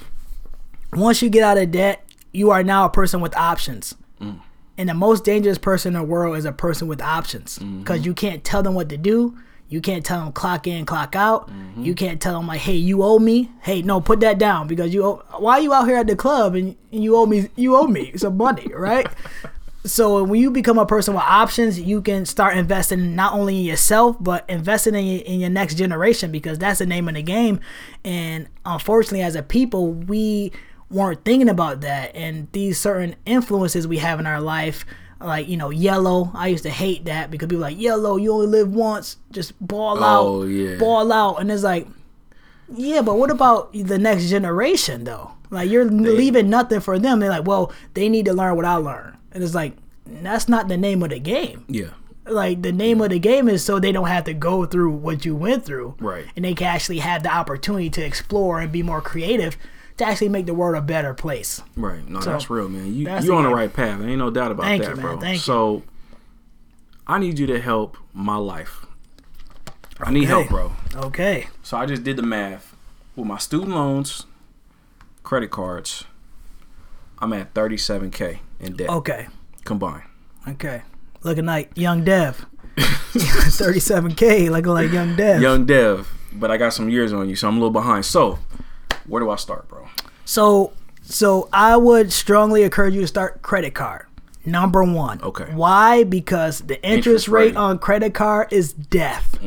[0.94, 3.96] once you get out of debt, you are now a person with options.
[4.20, 4.40] Mm.
[4.78, 7.80] And the most dangerous person in the world is a person with options Mm-hmm.
[7.80, 9.38] because you can't tell them what to do.
[9.68, 11.50] You can't tell them clock in, clock out.
[11.50, 11.84] Mm-hmm.
[11.84, 14.94] You can't tell them like, "Hey, you owe me." Hey, no, put that down because
[14.94, 15.04] you.
[15.04, 17.50] Owe, why are you out here at the club and, and you owe me?
[17.56, 19.08] You owe me some money, right?
[19.86, 23.66] So when you become a person with options, you can start investing not only in
[23.66, 27.22] yourself but investing in your, in your next generation because that's the name of the
[27.22, 27.60] game.
[28.04, 30.52] And unfortunately, as a people, we
[30.90, 32.16] weren't thinking about that.
[32.16, 34.86] And these certain influences we have in our life,
[35.22, 36.32] like you know, YOLO.
[36.34, 38.18] I used to hate that because people were like YOLO.
[38.18, 39.18] You only live once.
[39.32, 40.78] Just ball Oh, out, yeah.
[40.78, 41.36] ball out.
[41.42, 41.88] And it's like,
[42.74, 45.32] yeah, but what about the next generation though?
[45.52, 47.20] Like you're leaving nothing for them.
[47.20, 49.15] They're like, well, they need to learn what I learned.
[49.36, 49.74] And it's like,
[50.06, 51.66] that's not the name of the game.
[51.68, 51.90] Yeah.
[52.26, 55.26] Like the name of the game is so they don't have to go through what
[55.26, 55.96] you went through.
[56.00, 56.26] Right.
[56.36, 59.58] And they can actually have the opportunity to explore and be more creative
[59.98, 61.62] to actually make the world a better place.
[61.76, 62.08] Right.
[62.08, 62.96] No, So, that's real, man.
[62.96, 64.02] You you on the right path.
[64.02, 65.06] Ain't no doubt about Thank that, you, man.
[65.06, 65.20] bro.
[65.20, 65.40] Thank you.
[65.42, 65.84] so
[67.06, 68.86] I need you to help my life.
[70.00, 70.72] I need help, bro.
[70.96, 71.48] Okay.
[71.62, 72.76] So I just did the math
[73.18, 74.26] with my student loans,
[75.24, 76.06] credit cards.
[77.20, 79.28] I'm at 37k in debt Okay.
[79.64, 80.04] combined.
[80.48, 80.82] Okay.
[81.24, 82.46] Looking like young Dev.
[82.78, 85.42] 37K, looking like young Dev.
[85.42, 88.06] Young Dev, but I got some years on you, so I'm a little behind.
[88.06, 88.40] So,
[89.08, 89.88] where do I start, bro?
[90.26, 94.08] So, so I would strongly encourage you to start credit card.
[94.46, 95.22] Number one.
[95.24, 95.46] Okay.
[95.54, 96.04] Why?
[96.04, 97.50] Because the interest, Interest rate, rate.
[97.52, 97.58] Mm-hmm.
[97.58, 99.40] on credit card is death.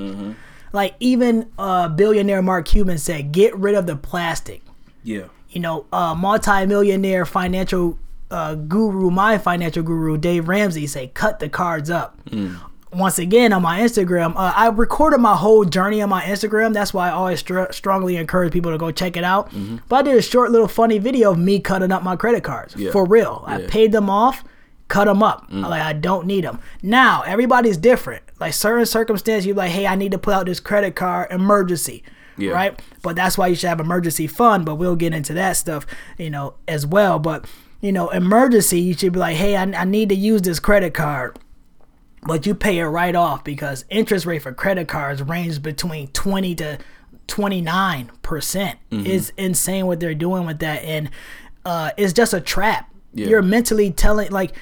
[0.73, 4.63] Like even uh, billionaire Mark Cuban said, get rid of the plastic.
[5.05, 5.27] Yeah.
[5.51, 7.99] You know, uh, multi-millionaire financial
[8.31, 12.17] uh, guru, my financial guru, Dave Ramsey, say, cut the cards up.
[12.27, 12.59] Mm.
[12.93, 16.73] once again on my Instagram, uh, I recorded my whole journey on my Instagram.
[16.73, 19.51] That's why I always str- strongly encourage people to go check it out.
[19.51, 19.77] Mm-hmm.
[19.89, 22.75] But I did a short little funny video of me cutting up my credit cards
[22.77, 22.91] Yeah.
[22.91, 23.45] for real.
[23.47, 23.67] I Yeah.
[23.67, 23.69] Mm.
[23.71, 24.43] paid them off,
[24.89, 25.47] cut them up.
[25.51, 26.61] Like I don't need them.
[26.83, 28.23] Now everybody's different.
[28.41, 32.03] Like certain circumstances, you're like, hey, I need to pull out this credit card emergency.
[32.39, 32.53] Yeah.
[32.53, 32.81] Right.
[33.03, 34.65] But that's why you should have emergency fund.
[34.65, 35.85] But we'll get into that stuff,
[36.17, 37.19] you know, as well.
[37.19, 37.45] But
[37.81, 40.95] you know, emergency, you should be like, hey, I, I need to use this credit
[40.95, 41.39] card
[42.27, 46.55] but you pay it right off because interest rate for credit cards range between 20
[46.57, 46.79] to
[47.29, 49.07] 29 percent Mm-hmm.
[49.07, 51.11] it's insane what they're doing with that and
[51.65, 53.29] uh, it's just a trap Yeah.
[53.29, 54.53] you're mentally telling like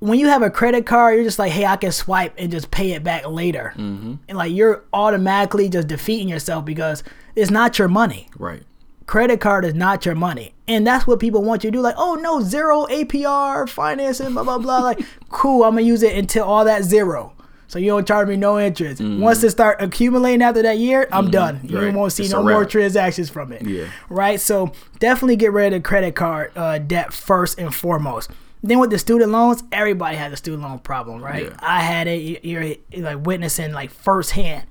[0.00, 2.70] when you have a credit card you're just like hey i can swipe and just
[2.70, 4.14] pay it back later Mm-hmm.
[4.28, 7.02] and like you're automatically just defeating yourself because
[7.34, 8.62] it's not your money Right.
[9.06, 10.52] Credit card is not your money.
[10.68, 11.80] And that's what people want you to do.
[11.80, 14.78] Like, oh no, zero APR financing, blah blah blah.
[14.80, 17.32] Like, cool, I'm gonna use it until all that zero.
[17.68, 19.00] So you don't charge me no interest.
[19.02, 21.60] Once it start accumulating after that year, I'm done.
[21.64, 21.76] You Mm-hmm.
[21.86, 21.94] Right.
[21.94, 23.62] won't see It's no more transactions from it.
[23.62, 23.86] Yeah.
[24.08, 24.40] Right.
[24.40, 28.30] So definitely get rid of credit card uh, debt first and foremost.
[28.62, 31.46] Then with the student loans, everybody has a student loan problem, right?
[31.46, 31.56] Yeah.
[31.60, 32.22] I had it.
[32.22, 34.66] you- You're you're, like witnessing like firsthand.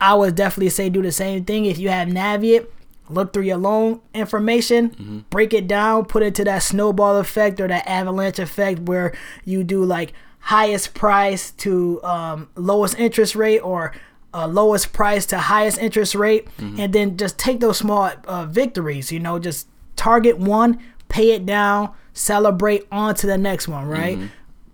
[0.00, 2.66] I would definitely say do the same thing if you have Navient.
[3.10, 5.18] Look through your loan information, Mm-hmm.
[5.30, 9.12] break it down, put it to that snowball effect or that avalanche effect where
[9.44, 13.92] you do like highest price to um, lowest interest rate or
[14.34, 16.80] uh, lowest price to highest interest rate, Mm-hmm.
[16.80, 19.10] and then just take those small uh, victories.
[19.10, 20.78] You know, just target one,
[21.08, 24.18] pay it down, celebrate on to the next one, right?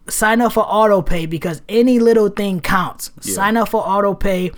[0.08, 3.10] Sign up for auto pay because any little thing counts.
[3.20, 4.50] Sign up for auto pay.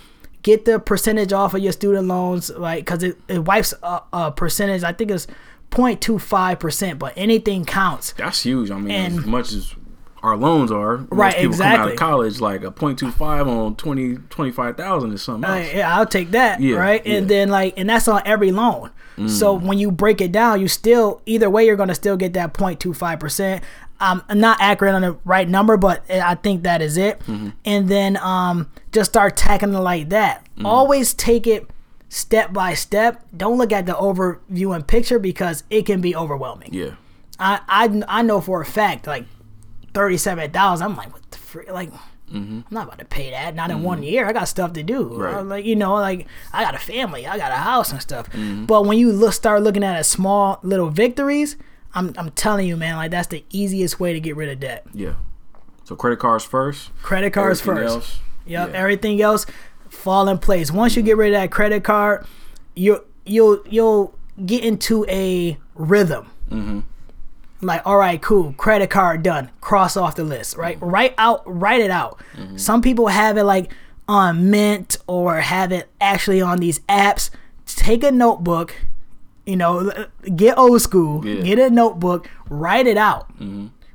[0.43, 4.31] Get the percentage off of your student loans, like because it, it wipes a, a
[4.31, 4.83] percentage.
[4.83, 5.27] I think it's
[5.71, 8.13] 0.25 percent, but anything counts.
[8.13, 8.71] That's huge.
[8.71, 9.73] I mean, And- as much as
[10.23, 11.91] our loans are, Right, people come out exactly.
[11.93, 15.73] of college like a 0.25 on 20, 25,000 is something else.
[15.73, 17.01] Yeah, I'll take that, Yeah, right?
[17.05, 17.21] And yeah.
[17.21, 17.27] Mm.
[17.27, 18.91] then like, and that's on every loan.
[19.27, 22.53] So when you break it down, you still either way you're gonna still get that
[22.53, 23.63] 0.25 percent.
[23.99, 27.19] I'm not accurate on the right number, but I think that is it.
[27.21, 27.49] Mm-hmm.
[27.65, 30.45] And then um, just start tackling it like that.
[30.57, 30.65] Mm.
[30.65, 31.69] Always take it
[32.09, 33.25] step by step.
[33.35, 36.73] Don't look at the overview and picture because it can be overwhelming.
[36.73, 36.95] Yeah.
[37.39, 39.25] I, I I know for a fact like
[39.93, 40.91] thirty seven thousand.
[40.91, 41.71] I'm like, what the frick?
[41.71, 41.91] Like,
[42.33, 43.55] I'm not about to pay that.
[43.55, 44.25] Not in one year.
[44.27, 45.05] I got stuff to do.
[45.05, 45.17] Mm-hmm.
[45.21, 45.35] Right.
[45.35, 47.27] Uh, Like you know, like I got a family.
[47.27, 48.29] I got a house and stuff.
[48.31, 48.65] Mm-hmm.
[48.65, 51.57] But when you look, start looking at a small little victories,
[51.97, 54.85] I'm I'm telling you, man, like that's the easiest way to get rid of debt.
[54.93, 55.15] Yeah.
[55.83, 56.91] So credit cards first.
[57.01, 57.95] Credit cards everything first.
[57.95, 58.69] else, Yep.
[58.69, 58.77] yeah.
[58.77, 59.45] Everything else
[59.89, 60.71] fall in place.
[60.71, 62.25] Once you get rid of that credit card,
[62.75, 64.13] you you'll you'll
[64.45, 66.27] get into a rhythm.
[66.51, 66.79] Mm-hmm.
[67.59, 69.49] Like, all right, cool, credit card done.
[69.61, 70.61] Cross off the list, Mm-hmm.
[70.61, 70.77] right?
[70.81, 72.21] Write out, write it out.
[72.55, 73.71] Some people have it like
[74.07, 77.31] on Mint or have it actually on these apps.
[77.65, 78.75] Take a notebook,
[79.47, 79.91] you know,
[80.35, 81.41] get old school, Yeah.
[81.41, 83.27] get a notebook, write it out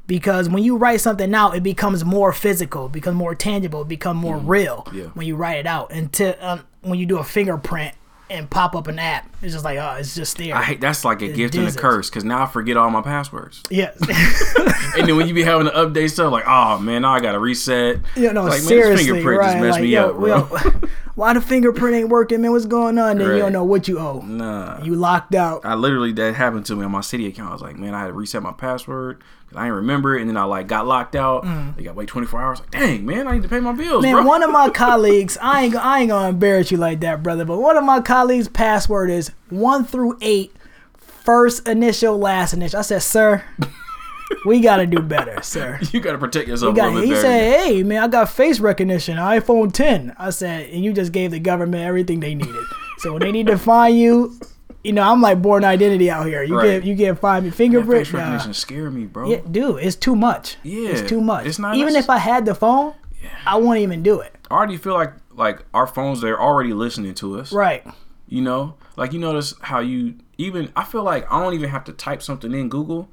[0.06, 4.38] because when you write something out, it becomes more physical, becomes more tangible, become more
[4.38, 4.98] real Mm-hmm.
[4.98, 5.04] Yeah.
[5.14, 5.92] when you write it out.
[5.92, 7.94] And to, um, when you do a fingerprint
[8.32, 10.54] and pop up an app, it's just like oh, it's just there.
[10.54, 13.02] I hate that's like a gift and a curse because now I forget all my
[13.02, 13.62] passwords.
[13.70, 13.92] yeah,
[14.96, 17.38] and then when you be having to update stuff, like, oh man, now I gotta
[17.38, 17.98] reset.
[18.16, 19.52] you know, like, man, this fingerprint right?
[19.52, 20.26] just messed like, me yo, up, bro.
[20.26, 22.52] yo, why the fingerprint ain't working, man?
[22.52, 23.18] What's going on?
[23.18, 24.20] Then you don't know what you owe.
[24.20, 24.82] Nah.
[24.82, 25.64] You locked out.
[25.64, 27.50] I literally that happened to me on my Citi account.
[27.50, 29.22] I was like, man, I had to reset my password
[29.52, 31.44] because I didn't remember it, and then I like got locked out.
[31.76, 32.60] They got wait 24 hours.
[32.60, 34.08] Like, dang, man, I need to pay my bills, Mm.
[34.08, 34.24] Man, bro.
[34.24, 37.44] one of my colleagues, I ain't, I ain't gonna embarrass you like that, brother.
[37.44, 40.54] But one of my colleagues' password is one through eight,
[40.96, 42.78] first initial, last initial.
[42.80, 43.44] I said, sir,
[44.46, 45.78] we gotta do better, sir.
[45.92, 47.20] you got to protect yourself He, a got, little he better.
[47.22, 51.30] said, "Hey man, I got face recognition, iPhone 10." I said, "And you just gave
[51.32, 52.64] the government everything they needed.
[52.98, 54.38] so when they need to find you,
[54.84, 56.42] you know, I'm like Bourne Identity out here.
[56.42, 56.64] You Right.
[56.80, 58.06] get you get find me That fingerprint.
[58.06, 58.18] face nah.
[58.20, 59.28] recognition scared me, bro.
[59.28, 60.56] Yeah, dude, it's too much.
[60.62, 61.46] Yeah, it's too much.
[61.46, 63.28] it's not Even if I had the phone, yeah.
[63.46, 64.34] I wouldn't even do it.
[64.50, 67.52] I already feel like like our phones they're already listening to us.
[67.52, 67.86] Right.
[68.28, 70.70] You know, like you notice how you even.
[70.76, 73.08] I feel like I don't even have to type something in Google.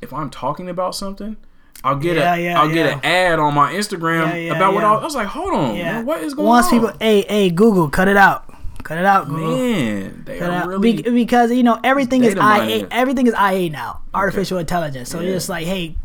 [0.00, 1.36] If I'm talking about something,
[1.84, 2.18] I'll get Mm-hmm.
[2.18, 4.92] Yeah, a yeah, will get an ad on my Instagram Yeah, yeah, about what yeah.
[4.92, 5.26] I, I was like.
[5.28, 5.92] Hold on, Yeah.
[5.94, 6.72] man, what is going Once on?
[6.72, 8.47] people, hey, hey, Google, cut it out.
[8.88, 9.56] Cut it out, Google.
[9.56, 10.68] man, they Cut it are out.
[10.68, 11.02] really.
[11.02, 12.40] Be- because you know everything is IA.
[12.40, 12.86] mining.
[12.90, 14.00] Everything is IA now.
[14.14, 15.10] Artificial intelligence.
[15.10, 15.26] So Yeah.
[15.26, 15.96] you're just like, hey,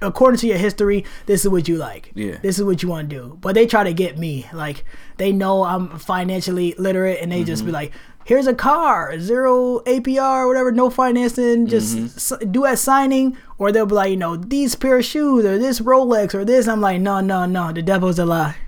[0.00, 2.12] according to your history, this is what you like.
[2.14, 2.36] Yeah.
[2.40, 3.38] This is what you want to do.
[3.40, 4.46] But they try to get me.
[4.52, 4.84] Like
[5.16, 7.66] they know I'm financially literate, and they just Mm-hmm.
[7.70, 7.92] be like,
[8.24, 12.04] here's a car, zero APR, whatever, no financing, just Mm-hmm.
[12.44, 13.36] s- do at signing.
[13.58, 16.68] Or they'll be like, you know, these pair of shoes or this Rolex or this.
[16.68, 18.54] I'm like, no, no, no, the devil's a lie.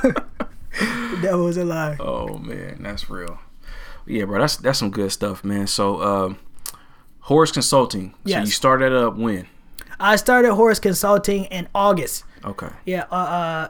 [1.22, 1.96] the was a lie.
[2.00, 3.38] Oh man, that's real.
[4.06, 5.66] Yeah, bro, that's that's some good stuff, man.
[5.66, 6.38] So, um,
[7.20, 8.10] Horace Consulting.
[8.10, 8.46] So Yes.
[8.46, 9.46] you started up when?
[10.00, 12.24] I started Horace Consulting in August.
[12.44, 12.70] Okay.
[12.86, 13.68] Yeah, uh, uh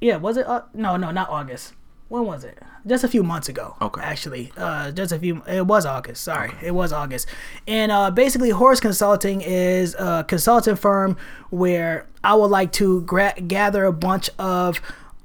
[0.00, 0.46] yeah, was it?
[0.46, 1.74] Uh, no, no, not August.
[2.08, 2.58] When was it?
[2.86, 3.76] Just a few months ago.
[3.80, 4.00] Okay.
[4.00, 5.42] Actually, uh, just a few.
[5.46, 6.24] It was August.
[6.24, 7.28] Sorry, it was August.
[7.68, 11.16] And uh, basically, Horace Consulting is a consulting firm
[11.50, 14.80] where I would like to gra- gather a bunch of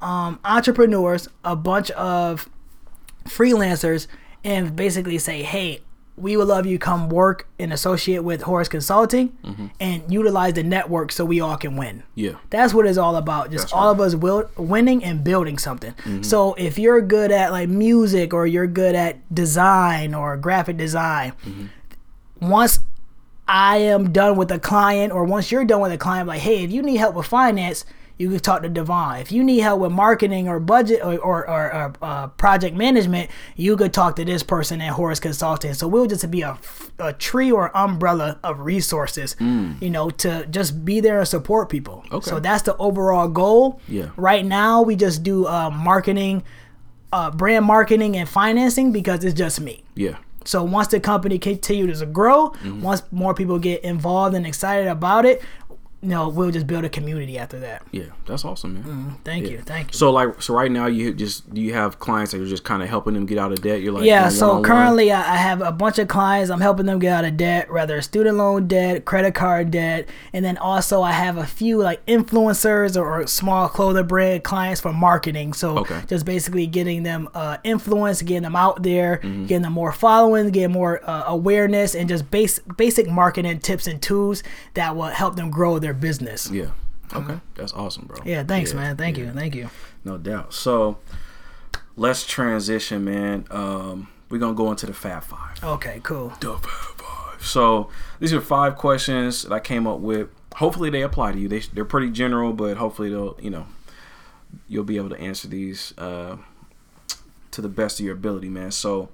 [0.05, 2.47] um, entrepreneurs, a bunch of
[3.25, 4.07] freelancers,
[4.43, 5.81] and basically say, hey.
[6.17, 9.65] We would love you come work and associate with Horace Consulting mm-hmm.
[9.81, 12.03] and utilize the network so we all can win.
[12.15, 12.35] Yeah.
[12.51, 13.51] That's what it's all about.
[13.51, 13.99] Just That's all right.
[13.99, 15.91] of us will, winning and building something.
[15.91, 16.21] Mm-hmm.
[16.21, 21.33] So if you're good at like music or you're good at design or graphic design,
[21.45, 21.65] mm-hmm.
[22.49, 22.79] once
[23.45, 26.63] I am done with a client or once you're done with a client, like, hey,
[26.63, 27.83] if you need help with finance,
[28.17, 29.17] you can talk to Devon.
[29.19, 33.29] If you need help with marketing or budget or, or, or, or uh, project management,
[33.57, 35.73] you could talk to this person at Horace Consulting.
[35.73, 36.57] So we'll just be a,
[36.99, 42.05] a tree or umbrella of resources, you know, to just be there and support people.
[42.11, 42.29] Okay.
[42.29, 43.81] So that's the overall goal.
[43.87, 44.11] Yeah.
[44.15, 46.43] Right now, we just do uh, marketing,
[47.11, 49.83] uh, brand marketing and financing because it's just me.
[49.95, 50.17] Yeah.
[50.47, 52.81] So once the company continues to grow, Mm-hmm.
[52.81, 55.41] once more people get involved and excited about it,
[56.05, 57.83] know, we'll just build a community after that.
[57.91, 58.05] Yeah.
[58.25, 59.17] That's awesome, man.
[59.23, 59.51] Thank Yeah.
[59.51, 59.97] you, thank you.
[59.97, 62.81] So like, so right now you just do you have clients that you're just kind
[62.83, 63.81] of helping them get out of debt?
[63.81, 66.49] You're like, yeah, so currently I I have a bunch of clients.
[66.49, 70.43] I'm helping them get out of debt, whether student loan debt, credit card debt, and
[70.45, 74.93] then also I have a few like influencers or, or small clothing brand clients for
[74.93, 75.53] marketing.
[75.53, 76.01] So Okay.
[76.07, 79.45] just basically getting them uh, influence, getting them out there, Mm-hmm.
[79.47, 84.01] getting them more following, getting more uh, awareness, and just base, basic marketing tips and
[84.01, 84.43] tools
[84.73, 86.49] that will help them grow their business.
[86.49, 86.71] Yeah.
[87.13, 87.39] Okay.
[87.55, 88.17] That's awesome, bro.
[88.25, 88.97] Yeah, thanks, man.
[88.97, 89.25] Thank yeah.
[89.25, 89.69] you, thank you.
[90.03, 90.53] No doubt.
[90.53, 90.97] So
[91.95, 93.45] let's transition, man.
[93.51, 95.63] Um, we're gonna go into the Fab Five.
[95.63, 96.29] Okay, cool.
[96.39, 97.45] The Fab Five.
[97.45, 97.89] So
[98.19, 100.29] these are five questions that I came up with.
[100.55, 101.47] Hopefully they apply to you.
[101.47, 103.67] They they're pretty general, but hopefully they'll you know
[104.67, 106.37] you'll be able to answer these uh,
[107.51, 108.71] to the best of your ability, man.
[108.71, 109.09] So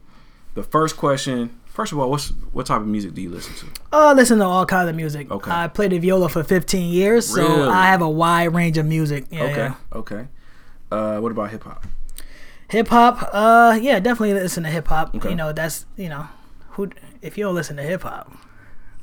[0.55, 1.57] the first question.
[1.74, 3.65] First of all, what's what type of music do you listen to?
[3.93, 5.32] Oh, I listen to all kinds of music.
[5.32, 5.49] Okay.
[5.51, 9.26] I played the viola for 15 years, so I have a wide range of music.
[9.32, 9.76] Yeah, Okay, yeah.
[9.93, 10.28] okay.
[10.91, 11.86] Uh, what about hip hop?
[12.69, 15.15] Hip hop, uh, yeah, definitely listen to hip hop.
[15.15, 15.30] Okay.
[15.30, 16.28] You know, that's you know,
[16.72, 16.89] who
[17.22, 18.32] if you don't listen to hip hop,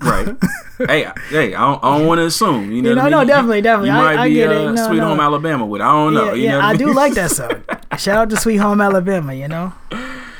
[0.00, 0.28] Right.
[0.78, 2.70] hey, hey, I don't, I don't want to assume.
[2.70, 3.10] You know, You what I mean?
[3.12, 3.88] no, definitely, definitely.
[3.90, 4.72] You I- might I be get uh, it.
[4.72, 5.08] No, Sweet no.
[5.08, 5.80] Home Alabama with.
[5.82, 6.26] I don't know.
[6.26, 6.78] yeah, you yeah, know what I mean?
[6.86, 7.64] do like that song.
[7.98, 9.32] Shout out to Sweet Home Alabama.
[9.34, 9.72] You know,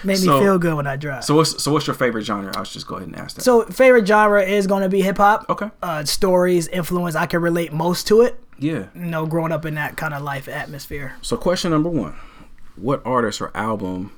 [0.05, 1.25] made me feel good when I drive.
[1.25, 2.53] So what's so what's your favorite genre?
[2.57, 3.43] I'll just go ahead and ask that.
[3.43, 5.47] So favorite genre is going to be hip hop.
[5.49, 5.71] okay.
[5.83, 7.15] Uh, stories, influence.
[7.15, 8.41] I can relate most to it.
[8.59, 8.87] Yeah.
[8.95, 11.15] You know, growing up in that kind of life atmosphere.
[11.23, 12.15] So question number one:
[12.77, 14.13] What artist or album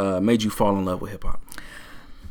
[0.00, 1.40] uh, made you fall in love with hip hop?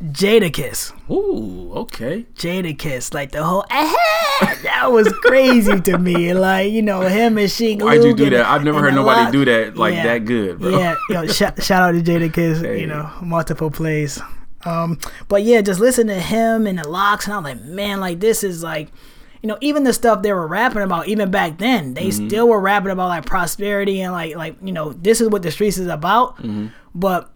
[0.03, 0.93] Jadakiss.
[1.11, 2.25] Ooh, okay.
[2.35, 3.95] Jadakiss, like the whole "Ah!"
[4.63, 6.33] that was crazy to me.
[6.33, 7.81] Like you know him and Sheek.
[7.81, 8.45] Why'd you do and- that?
[8.45, 10.03] I've never heard nobody lot- do that like Yeah.
[10.03, 10.77] that good, bro.
[10.77, 12.61] Yeah, yo, shout, shout out to Jadakiss.
[12.61, 12.81] Hey.
[12.81, 14.19] You know, multiple plays.
[14.63, 18.19] Um, but yeah, just listen to him and the LOX, and I'm like, man, like
[18.19, 18.89] this is like.
[19.43, 22.27] You know, even the stuff they were rapping about, even back then, they Mm-hmm.
[22.27, 25.49] still were rapping about like prosperity and like, like you know, this is what the
[25.49, 26.37] streets is about.
[26.37, 26.67] Mm-hmm.
[26.93, 27.31] But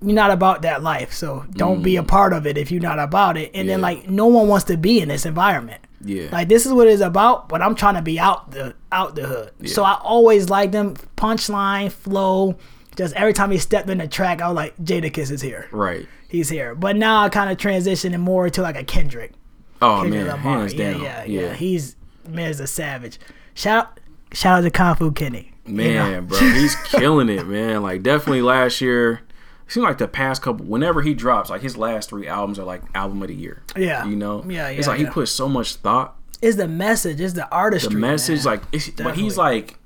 [0.00, 3.00] you're not about that life, so don't be a part of it if you're not
[3.00, 3.50] about it.
[3.54, 3.82] And then Mm.
[3.82, 5.80] Like, no one wants to be in this environment.
[6.00, 6.28] Yeah.
[6.30, 9.26] Like this is what it's about, but I'm trying to be out the out the
[9.26, 9.68] hood.
[9.68, 12.56] So I always liked them punchline, flow.
[12.96, 15.68] Just every time he stepped in the track, I was like, Jada Jadakiss is here.
[15.70, 16.06] right.
[16.28, 16.74] He's here.
[16.74, 19.32] But now I kind of transitioning more to like a Kendrick.
[19.80, 20.58] Oh Kendrick man, Lamar.
[20.58, 21.02] hands yeah, down.
[21.02, 21.96] yeah, yeah, He's
[22.26, 23.18] man's a savage.
[23.54, 23.98] Shout
[24.32, 25.52] shout out to Kung Fu Kenny.
[25.64, 26.10] you know?
[26.10, 27.82] Man, bro, he's killing it, man.
[27.82, 29.22] Like definitely last year.
[29.68, 32.64] It seemed like the past couple, whenever he drops, like his last three albums are
[32.64, 33.62] like album of the year.
[33.76, 34.06] Yeah.
[34.06, 34.42] you know.
[34.48, 34.78] Yeah, yeah.
[34.78, 35.06] It's like yeah.
[35.06, 36.16] he put so much thought.
[36.40, 37.92] It's the message, it's the artistry.
[37.94, 38.54] The message, man.
[38.54, 39.78] like, it's, but he's like,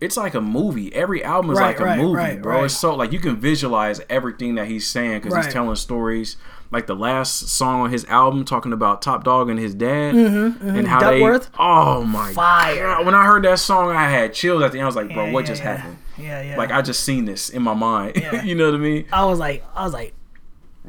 [0.00, 0.94] it's like a movie.
[0.94, 2.64] Every album is Right, like a right, movie, right, bro.
[2.64, 6.36] It's so like you can visualize everything that he's saying because he's telling stories.
[6.70, 10.86] Like the last song on his album talking about Top Dawg and his dad and
[10.88, 11.44] how Mm-hmm, Duckworth?
[11.52, 11.56] they.
[11.58, 12.88] Oh my Fire.
[12.96, 13.06] god!
[13.06, 14.84] When I heard that song, I had chills at the end.
[14.84, 15.96] I was like, bro, Yeah, what yeah, just happened?
[16.18, 16.56] Yeah, yeah.
[16.56, 18.16] Like I just seen this in my mind.
[18.20, 18.42] Yeah.
[18.42, 19.06] you know what I mean?
[19.12, 20.14] I was like, I was like,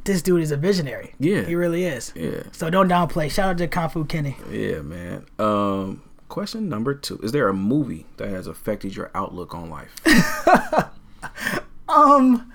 [0.03, 1.13] this dude is a visionary.
[1.19, 1.41] Yeah.
[1.43, 2.11] he really is.
[2.15, 3.31] Yeah, So don't downplay.
[3.31, 4.37] Shout out to Kung Fu Kenny.
[4.51, 5.25] yeah, man.
[5.39, 9.95] Um, question number two: Is there a movie that has affected your outlook on life?
[11.87, 12.51] Um,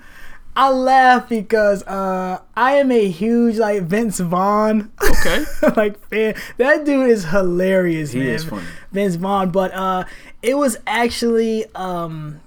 [0.57, 5.45] I laugh because uh, I am a huge like Vince Vaughn Okay.
[5.77, 6.35] like fan.
[6.57, 8.27] That dude is hilarious, He man.
[8.29, 8.65] is funny.
[8.91, 10.03] Vince Vaughn, but uh,
[10.43, 12.41] it was actually um,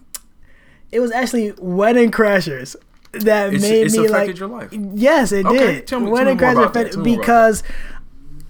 [0.95, 2.77] it was actually Wedding Crashers
[3.13, 4.69] that It's, made it's me affected like your life.
[4.95, 5.87] Yes, it Okay, did.
[5.87, 7.63] tell me- tell Wedding me Crashers affected- Tell me more about because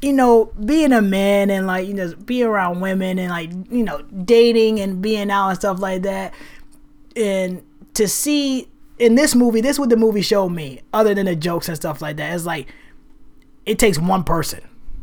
[0.02, 3.82] you know being a man and like you know being around women and like you
[3.82, 6.34] know dating and being out and stuff like that,
[7.16, 7.62] and
[7.94, 8.68] to see
[8.98, 10.80] in this movie, this is what the movie showed me.
[10.92, 12.68] Other than the jokes and stuff like that, it's like
[13.64, 14.60] it takes one person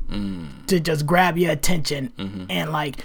[0.09, 0.65] mm.
[0.67, 2.45] to just grab your attention mm-hmm.
[2.49, 3.03] and like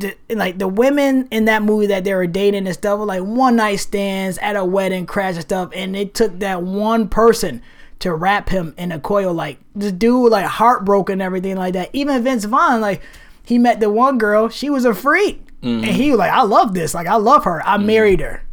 [0.00, 3.22] the, like the women in that movie that they were dating and stuff were like
[3.22, 7.62] one night stands at a wedding crash and stuff and it took that one person
[8.00, 9.32] to wrap him in a coil.
[9.32, 11.90] Like this dude like heartbroken and everything like that.
[11.92, 13.02] Even vince vaughn like
[13.44, 14.48] he met the one girl.
[14.48, 15.40] She was a freak.
[15.62, 15.94] And mm-hmm.
[15.94, 16.94] he was like i love this.
[16.94, 17.66] Like i love her.
[17.66, 17.86] I mm-hmm.
[17.86, 18.43] married her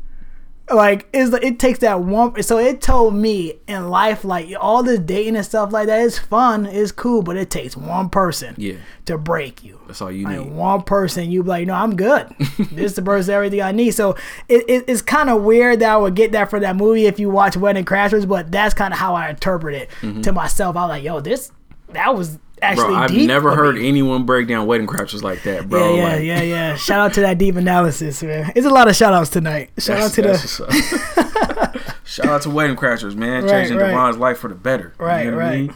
[0.76, 5.00] like is it takes that one so it told me in life like all this
[5.00, 8.76] dating and stuff like that is fun it's cool but it takes one person Yeah.
[9.06, 9.80] to break you.
[9.88, 10.52] That's all you like need.
[10.52, 12.28] one person you like no i'm good.
[12.72, 13.92] This is the person everything i need.
[13.92, 14.16] So
[14.48, 17.20] it, it, it's kind of weird that i would get that for that movie if
[17.20, 20.22] you watch wedding crashers but that's kind of how i interpret it mm-hmm.
[20.22, 20.76] to myself.
[20.76, 21.52] I was like yo this
[21.90, 22.86] that was actually.
[22.88, 23.88] Bro, I've deep never heard me.
[23.88, 25.96] anyone break down wedding crashers like that, bro.
[25.96, 26.76] yeah, like, yeah, yeah.
[26.76, 28.52] Shout out to that deep analysis, man.
[28.56, 29.72] It's a lot of shout outs tonight.
[29.78, 31.92] Shout out to the.
[32.04, 33.44] Shout out to Wedding Crashers, man.
[33.44, 33.88] Right, Changing right.
[33.92, 34.94] Devon's life for the better.
[35.00, 35.60] You Right, know what I right.
[35.62, 35.74] mean?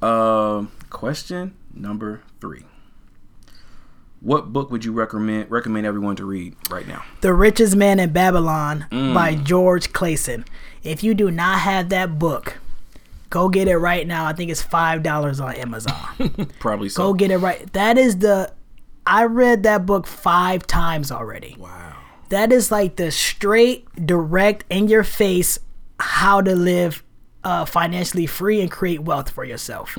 [0.00, 2.64] Um, question number three.
[4.20, 7.02] What book would you recommend recommend everyone to read right now?
[7.22, 9.12] The Richest Man in Babylon Mm.
[9.14, 10.44] by George Clason.
[10.84, 12.58] If you do not have that book,
[13.32, 14.26] go get it right now.
[14.26, 16.52] I think it's five dollars on Amazon.
[16.60, 17.08] Probably so.
[17.08, 17.72] go get it right.
[17.72, 18.52] That is the.
[19.04, 21.56] I read that book five times already.
[21.58, 21.96] wow.
[22.28, 25.58] That is like the straight, direct, in your face
[25.98, 27.02] how to live
[27.44, 29.98] uh, financially free and create wealth for yourself.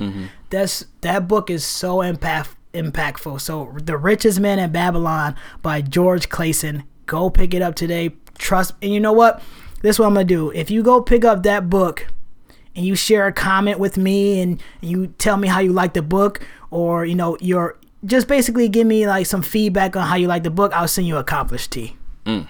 [0.50, 3.40] That's that book is so impact impactful.
[3.40, 6.84] So, The Richest Man in Babylon by George Clason.
[7.06, 8.14] Go pick it up today.
[8.38, 9.42] Trust, and you know what?
[9.82, 10.50] This is what I'm gonna do.
[10.50, 12.08] If you go pick up that book
[12.76, 16.02] and you share a comment with me and you tell me how you like the
[16.02, 20.26] book or you know your just basically give me like some feedback on how you
[20.26, 22.48] like the book i'll send you a accomplished tea mm.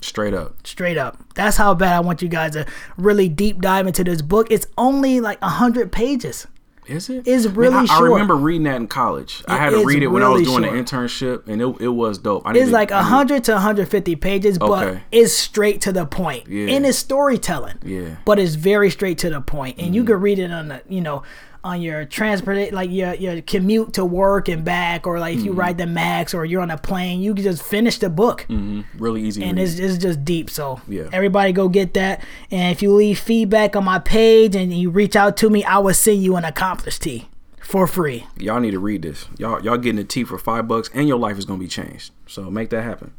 [0.00, 0.66] Straight up.
[0.66, 1.18] straight up.
[1.34, 2.66] That's how bad i want you guys to
[2.98, 4.48] really deep dive into this book.
[4.50, 6.46] It's only like 100 pages
[6.86, 7.08] Is?
[7.08, 9.42] It's really I, I remember reading that in college.
[9.48, 10.74] I had to read it when I was doing short.
[10.74, 12.42] internship, and it, it was dope.
[12.46, 16.74] I it's like needed- 100 to 150 pages but it's straight to the point Yeah.
[16.74, 18.16] and it's storytelling Yeah.
[18.24, 20.06] But it's very straight to the point and you mm.
[20.06, 21.22] can read it on the you know
[21.64, 25.50] on your transport like your your commute to work and back or like if you
[25.52, 25.60] Mm-hmm.
[25.60, 28.84] ride the MAX or you're on a plane you can just finish the book Mhm.
[28.98, 29.42] Really easy.
[29.42, 29.64] and read.
[29.66, 31.08] it's, it's just deep so Yeah.
[31.12, 35.16] everybody go get that and if you leave feedback on my page and you reach
[35.16, 37.28] out to me i will send you an accomplished tea
[37.60, 39.26] for free y'all need to read this.
[39.38, 42.12] Y'all y'all getting a tea for five bucks, and your life is gonna be changed.
[42.26, 43.12] So make that happen.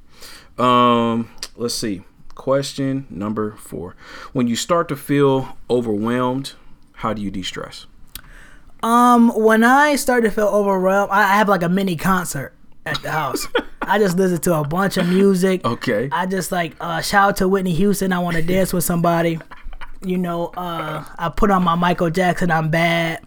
[0.59, 2.03] Um, let's see.
[2.35, 3.95] Question number four:
[4.33, 6.53] When you start to feel overwhelmed,
[7.01, 7.87] how do you de-stress?
[8.85, 12.53] Um, when I start to feel overwhelmed, I have like a mini concert
[12.85, 13.47] at the house.
[13.81, 15.65] I just listen to a bunch of music.
[15.65, 16.07] Okay.
[16.11, 18.13] I just like uh, shout out to Whitney Houston.
[18.13, 19.39] I want to dance with somebody.
[20.03, 22.51] You know, uh, I put on my Michael Jackson.
[22.51, 23.21] I'm bad.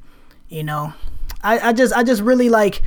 [0.49, 0.93] You know,
[1.43, 2.83] I, I just I just really like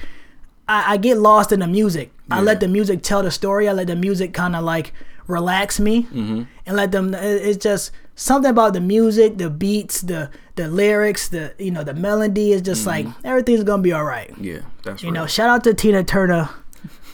[0.67, 2.11] I, I get lost in the music.
[2.29, 3.67] I let the music tell the story.
[3.67, 4.93] I let the music kind of like
[5.27, 6.43] relax me Mm-hmm.
[6.65, 7.13] and let them.
[7.13, 7.91] it- It's just
[8.21, 12.61] something about the music, the beats, the the lyrics, the you know the melody is
[12.61, 14.31] just like everything's gonna be all right.
[14.39, 15.13] Yeah, that's You right.
[15.15, 16.49] know, shout out to Tina Turner,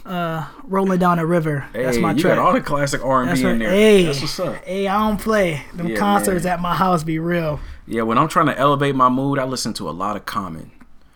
[0.06, 1.66] uh, rolling down the river.
[1.74, 2.36] That's hey, my you track.
[2.36, 3.70] got all the classic R and B in there.
[3.70, 4.56] Hey, That's what's up.
[4.66, 5.62] hey, I don't play.
[5.74, 6.54] Them Yeah, concerts man.
[6.54, 7.60] at my house be real.
[7.86, 10.72] Yeah, when I'm trying to elevate my mood, I listen to a lot of Common.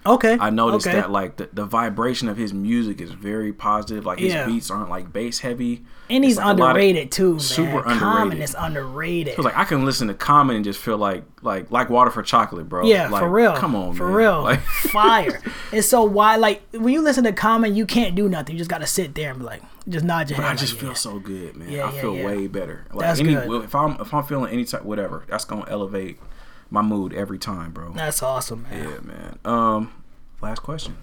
[0.06, 0.38] Okay.
[0.40, 0.96] I noticed okay.
[0.98, 4.06] that like the, the vibration of his music is very positive.
[4.06, 4.46] Like his Yeah.
[4.48, 5.84] beats aren't like bass heavy.
[6.10, 7.40] and he's like underrated too, man.
[7.40, 8.44] super Common underrated.
[8.44, 9.38] is underrated.
[9.38, 12.24] Was like I can listen to Common and just feel like like like water for
[12.24, 12.86] chocolate, bro.
[12.86, 13.54] yeah, Like, for real.
[13.56, 14.16] Come on, for man.
[14.16, 14.42] real.
[14.44, 14.60] Like,
[14.92, 15.42] Fire.
[15.72, 18.54] It's so why like when you listen to Common, you can't do nothing.
[18.56, 20.46] You just gotta sit there and be like, just nod your head.
[20.46, 20.82] I like, just yeah.
[20.82, 21.70] feel so good, man.
[21.70, 22.26] Yeah, I yeah, feel yeah.
[22.26, 22.86] way better.
[22.92, 23.64] Like That's any good.
[23.66, 26.20] if I'm if I'm feeling any type whatever, that's gonna elevate
[26.72, 27.92] my mood every time, bro.
[27.94, 28.84] That's awesome, man.
[28.84, 29.40] Yeah, man.
[29.46, 30.04] Um,
[30.42, 30.98] last question.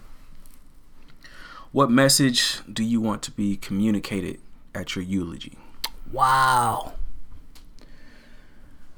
[1.71, 4.41] What message do you want to be communicated
[4.75, 5.59] at your eulogy
[6.11, 6.95] Wow.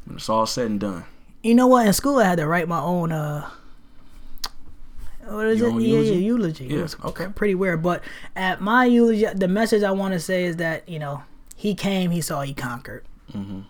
[0.04, 1.04] when it's all said and done?
[1.42, 1.86] You know what?
[1.86, 3.10] In school, I had to write my own.
[3.12, 3.48] uh
[5.26, 5.82] What is Your it?
[5.82, 6.10] Yeah, eulogy?
[6.10, 6.64] yeah, eulogy.
[6.66, 7.26] Yeah, okay.
[7.34, 7.82] pretty weird.
[7.82, 8.02] But
[8.36, 11.22] at my eulogy, the message I want to say is that you know
[11.56, 13.04] he came, he saw, he conquered.
[13.32, 13.60] Mm-hmm.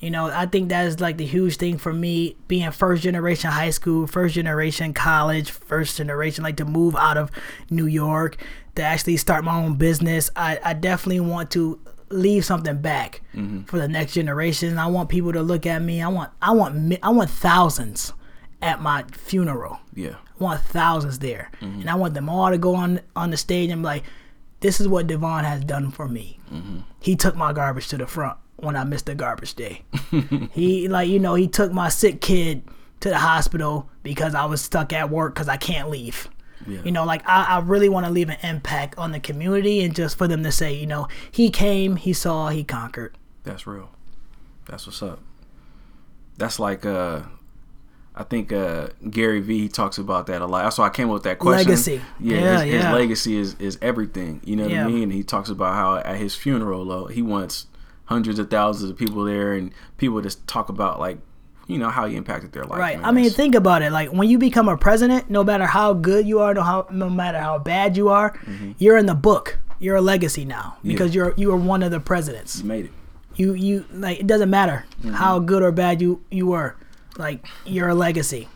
[0.00, 3.50] You know, I think that is like the huge thing for me being first generation
[3.50, 7.30] high school, first generation college, first generation, like to move out of
[7.68, 8.38] New York,
[8.76, 10.30] to actually start my own business.
[10.34, 11.78] I, I definitely want to
[12.08, 13.64] leave something back mm-hmm.
[13.64, 14.78] for the next generation.
[14.78, 16.00] I want people to look at me.
[16.00, 18.14] I want I want mi- I want thousands
[18.62, 19.80] at my funeral.
[19.94, 20.16] Yeah.
[20.40, 21.82] I want thousands there, mm-hmm.
[21.82, 24.04] and I want them all to go on on the stage and be like,
[24.60, 26.40] "This is what Devon has done for me.
[26.50, 26.78] Mm-hmm.
[27.00, 29.82] He took my garbage to the front when I missed the garbage day.
[30.52, 32.62] he like you know he took my sick kid
[33.00, 36.28] to the hospital because I was stuck at work because I can't leave."
[36.66, 36.80] Yeah.
[36.84, 39.96] You know, like I, I really want to leave an impact on the community and
[39.96, 43.16] just for them to say, you know, he came, he saw, he conquered.
[43.44, 43.90] That's real.
[44.66, 45.20] That's what's up.
[46.36, 47.22] That's like uh
[48.14, 50.64] I think uh Gary Vee talks about that a lot.
[50.64, 51.70] That's why I came up with that question.
[51.70, 52.02] Legacy.
[52.20, 54.42] Yeah, Yeah, his, his legacy is is everything.
[54.44, 54.84] You know what Yeah.
[54.84, 55.04] I mean?
[55.04, 57.68] And he talks about how at his funeral though, he wants
[58.10, 61.18] hundreds of thousands of people there and people just talk about like
[61.68, 62.80] you know how he impacted their life.
[62.80, 62.98] Right.
[63.00, 63.92] I mean, think about it.
[63.92, 67.08] Like when you become a president, no matter how good you are, no how no
[67.08, 68.72] matter how bad you are, mm-hmm.
[68.78, 69.58] you're in the book.
[69.78, 72.58] You're a legacy now because you're you are one of the presidents.
[72.58, 72.90] you made it.
[73.36, 75.12] You you like it doesn't matter mm-hmm.
[75.12, 76.76] how good or bad you you were.
[77.16, 78.48] Like you're a legacy.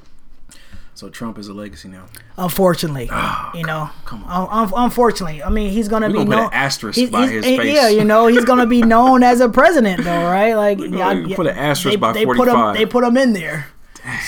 [0.96, 2.04] So Trump is a legacy now.
[2.38, 3.10] Unfortunately,
[3.54, 3.90] you know.
[4.12, 7.22] Un- un- unfortunately, I mean, he's gonna We're be gonna put an asterisk he's- by
[7.26, 7.74] he's- his face.
[7.74, 10.54] Yeah, you know, he's gonna be known as a president, though, right?
[10.64, 12.44] Like, yeah, put an asterisk they, by they put him.
[12.54, 12.74] 45.
[12.76, 13.66] They put him in there.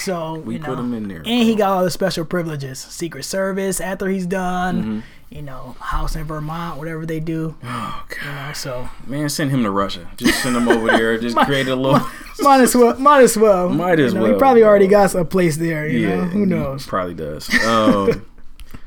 [0.03, 2.79] So we you put know, him in there, and he got all the special privileges:
[2.81, 4.81] Secret Service after he's done.
[4.83, 5.01] Mm-hmm.
[5.37, 7.57] You know, house in Vermont, whatever they do.
[7.63, 8.17] Oh god.
[8.25, 10.09] You know, so Man, send him to Russia.
[10.17, 11.19] Just send him over there.
[11.19, 12.01] Just create a little
[12.41, 12.99] might as well.
[12.99, 13.69] Might as well.
[13.69, 15.87] Might as You know, well, He probably already got a place there.
[15.87, 16.87] You know, who knows?
[16.87, 17.53] Probably does.
[17.67, 18.25] Um,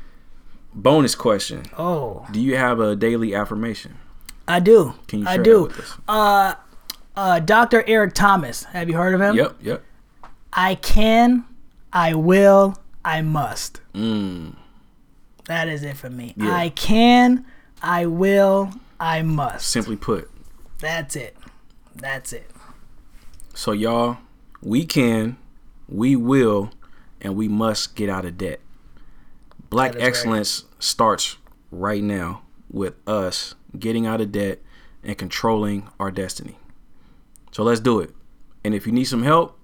[0.74, 3.98] bonus question: Oh, Do you have a daily affirmation?
[4.48, 4.94] I do.
[5.06, 5.68] Can you I share do.
[5.68, 6.56] that with us?
[7.16, 7.84] uh, Dr.
[7.86, 8.64] Eric Thomas.
[8.64, 9.36] Have you heard of him?
[9.36, 9.84] Yep, yep.
[10.52, 11.44] I can,
[11.92, 13.80] I will, I must.
[13.94, 14.56] Mm,
[15.50, 16.32] That is it for me.
[16.36, 16.54] Yeah.
[16.54, 17.44] I can,
[17.82, 18.70] I will,
[19.00, 19.68] I must.
[19.68, 20.30] simply put.
[20.78, 21.36] That's it.
[21.96, 22.48] That's it.
[23.52, 24.18] So y'all,
[24.62, 25.36] we can,
[25.88, 26.70] we will,
[27.20, 28.60] and we must get out of debt.
[29.70, 30.04] Black is right.
[30.04, 31.36] excellence starts
[31.72, 34.60] right now with us getting out of debt
[35.02, 36.58] and controlling our destiny.
[37.50, 38.14] So let's do it.
[38.62, 39.58] And if you need some help,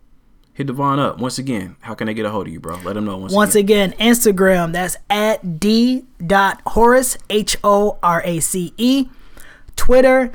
[0.57, 1.19] hit Devon up.
[1.19, 2.77] Once again, how can they get a hold of you, bro?
[2.83, 3.93] Let them know once, Once again.
[3.93, 9.07] again, Instagram, that's at d d.horace, H O R A C E.
[9.77, 10.33] Twitter,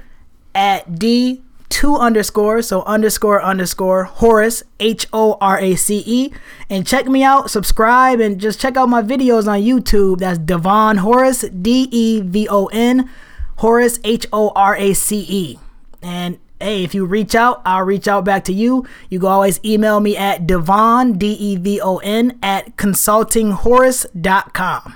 [0.54, 6.34] at d two underscore, so underscore underscore Horace, H O R A C E.
[6.70, 10.20] And check me out, subscribe, and just check out my videos on YouTube.
[10.20, 13.10] That's Devon Horace, D E V O N,
[13.58, 15.60] Horace, H O R A C E.
[16.04, 18.86] And hey, if you reach out, I'll reach out back to you.
[19.10, 24.96] You can always email me at Devon, D E V O N, at consultinghorace.com.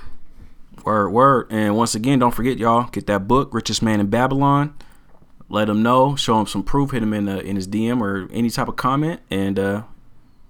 [0.84, 1.46] Word, word.
[1.50, 4.74] And once again, don't forget, y'all, get that book, Richest Man in Babylon.
[5.48, 8.28] Let him know, show him some proof, hit him in uh, in his DM or
[8.32, 9.82] any type of comment, and uh,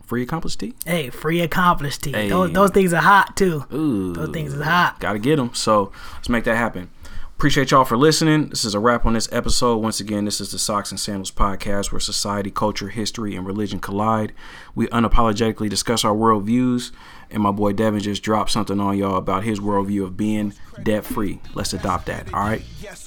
[0.06, 0.74] free accomplished T.
[0.86, 2.12] Hey, free accomplished tea.
[2.12, 2.28] Hey.
[2.28, 3.64] Those, those things are hot too.
[3.72, 5.00] Ooh, Those things is hot.
[5.00, 5.52] Gotta get them.
[5.54, 6.88] So let's make that happen.
[7.36, 8.48] Appreciate y'all for listening.
[8.48, 9.76] This is a wrap on this episode.
[9.76, 13.78] Once again, this is the Socks and Sandals podcast where society, culture, history, and religion
[13.78, 14.32] collide.
[14.74, 16.92] We unapologetically discuss our worldviews,
[17.30, 21.04] and my boy Devon just dropped something on y'all about his worldview of being debt
[21.04, 21.38] free.
[21.52, 22.32] Let's adopt that.
[22.32, 22.62] All right.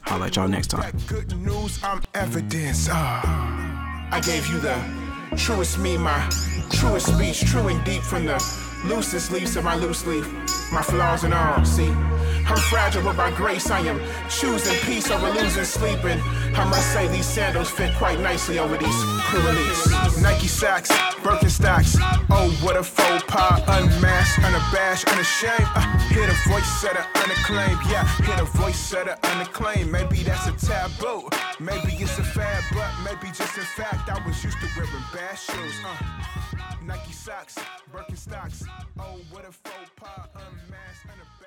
[0.06, 0.96] I'll at y'all next time.
[1.08, 2.88] Good news, I'm evidence.
[2.92, 4.80] Ah, I gave you the
[5.38, 6.30] truest me, my
[6.70, 10.28] truest speech, true and deep from the loosest leaves of my loose leaf.
[10.72, 11.90] My flaws and all, see.
[12.50, 14.00] I'm fragile, but by grace I am
[14.30, 16.04] choosing peace over losing sleep.
[16.04, 16.22] And
[16.56, 19.42] I must say, these sandals fit quite nicely over these crew
[20.22, 20.90] Nike sacks,
[21.22, 21.98] Birkenstocks.
[22.30, 23.62] Oh, what a faux pas.
[23.68, 25.70] Unmasked, unabashed, unashamed.
[25.76, 27.80] Uh, hear the voice setter, unacclaimed.
[27.90, 29.92] Yeah, hear the voice setter, unacclaimed.
[29.92, 31.30] Maybe that's a taboo.
[31.60, 35.38] Maybe it's a fad, but maybe just in fact, I was used to wearing bad
[35.38, 35.76] shoes.
[35.86, 36.49] Uh,
[36.90, 37.56] Nike socks,
[37.94, 38.68] Birkenstocks.
[39.00, 40.28] Oh, what a faux pas.
[40.34, 41.39] Unmasked.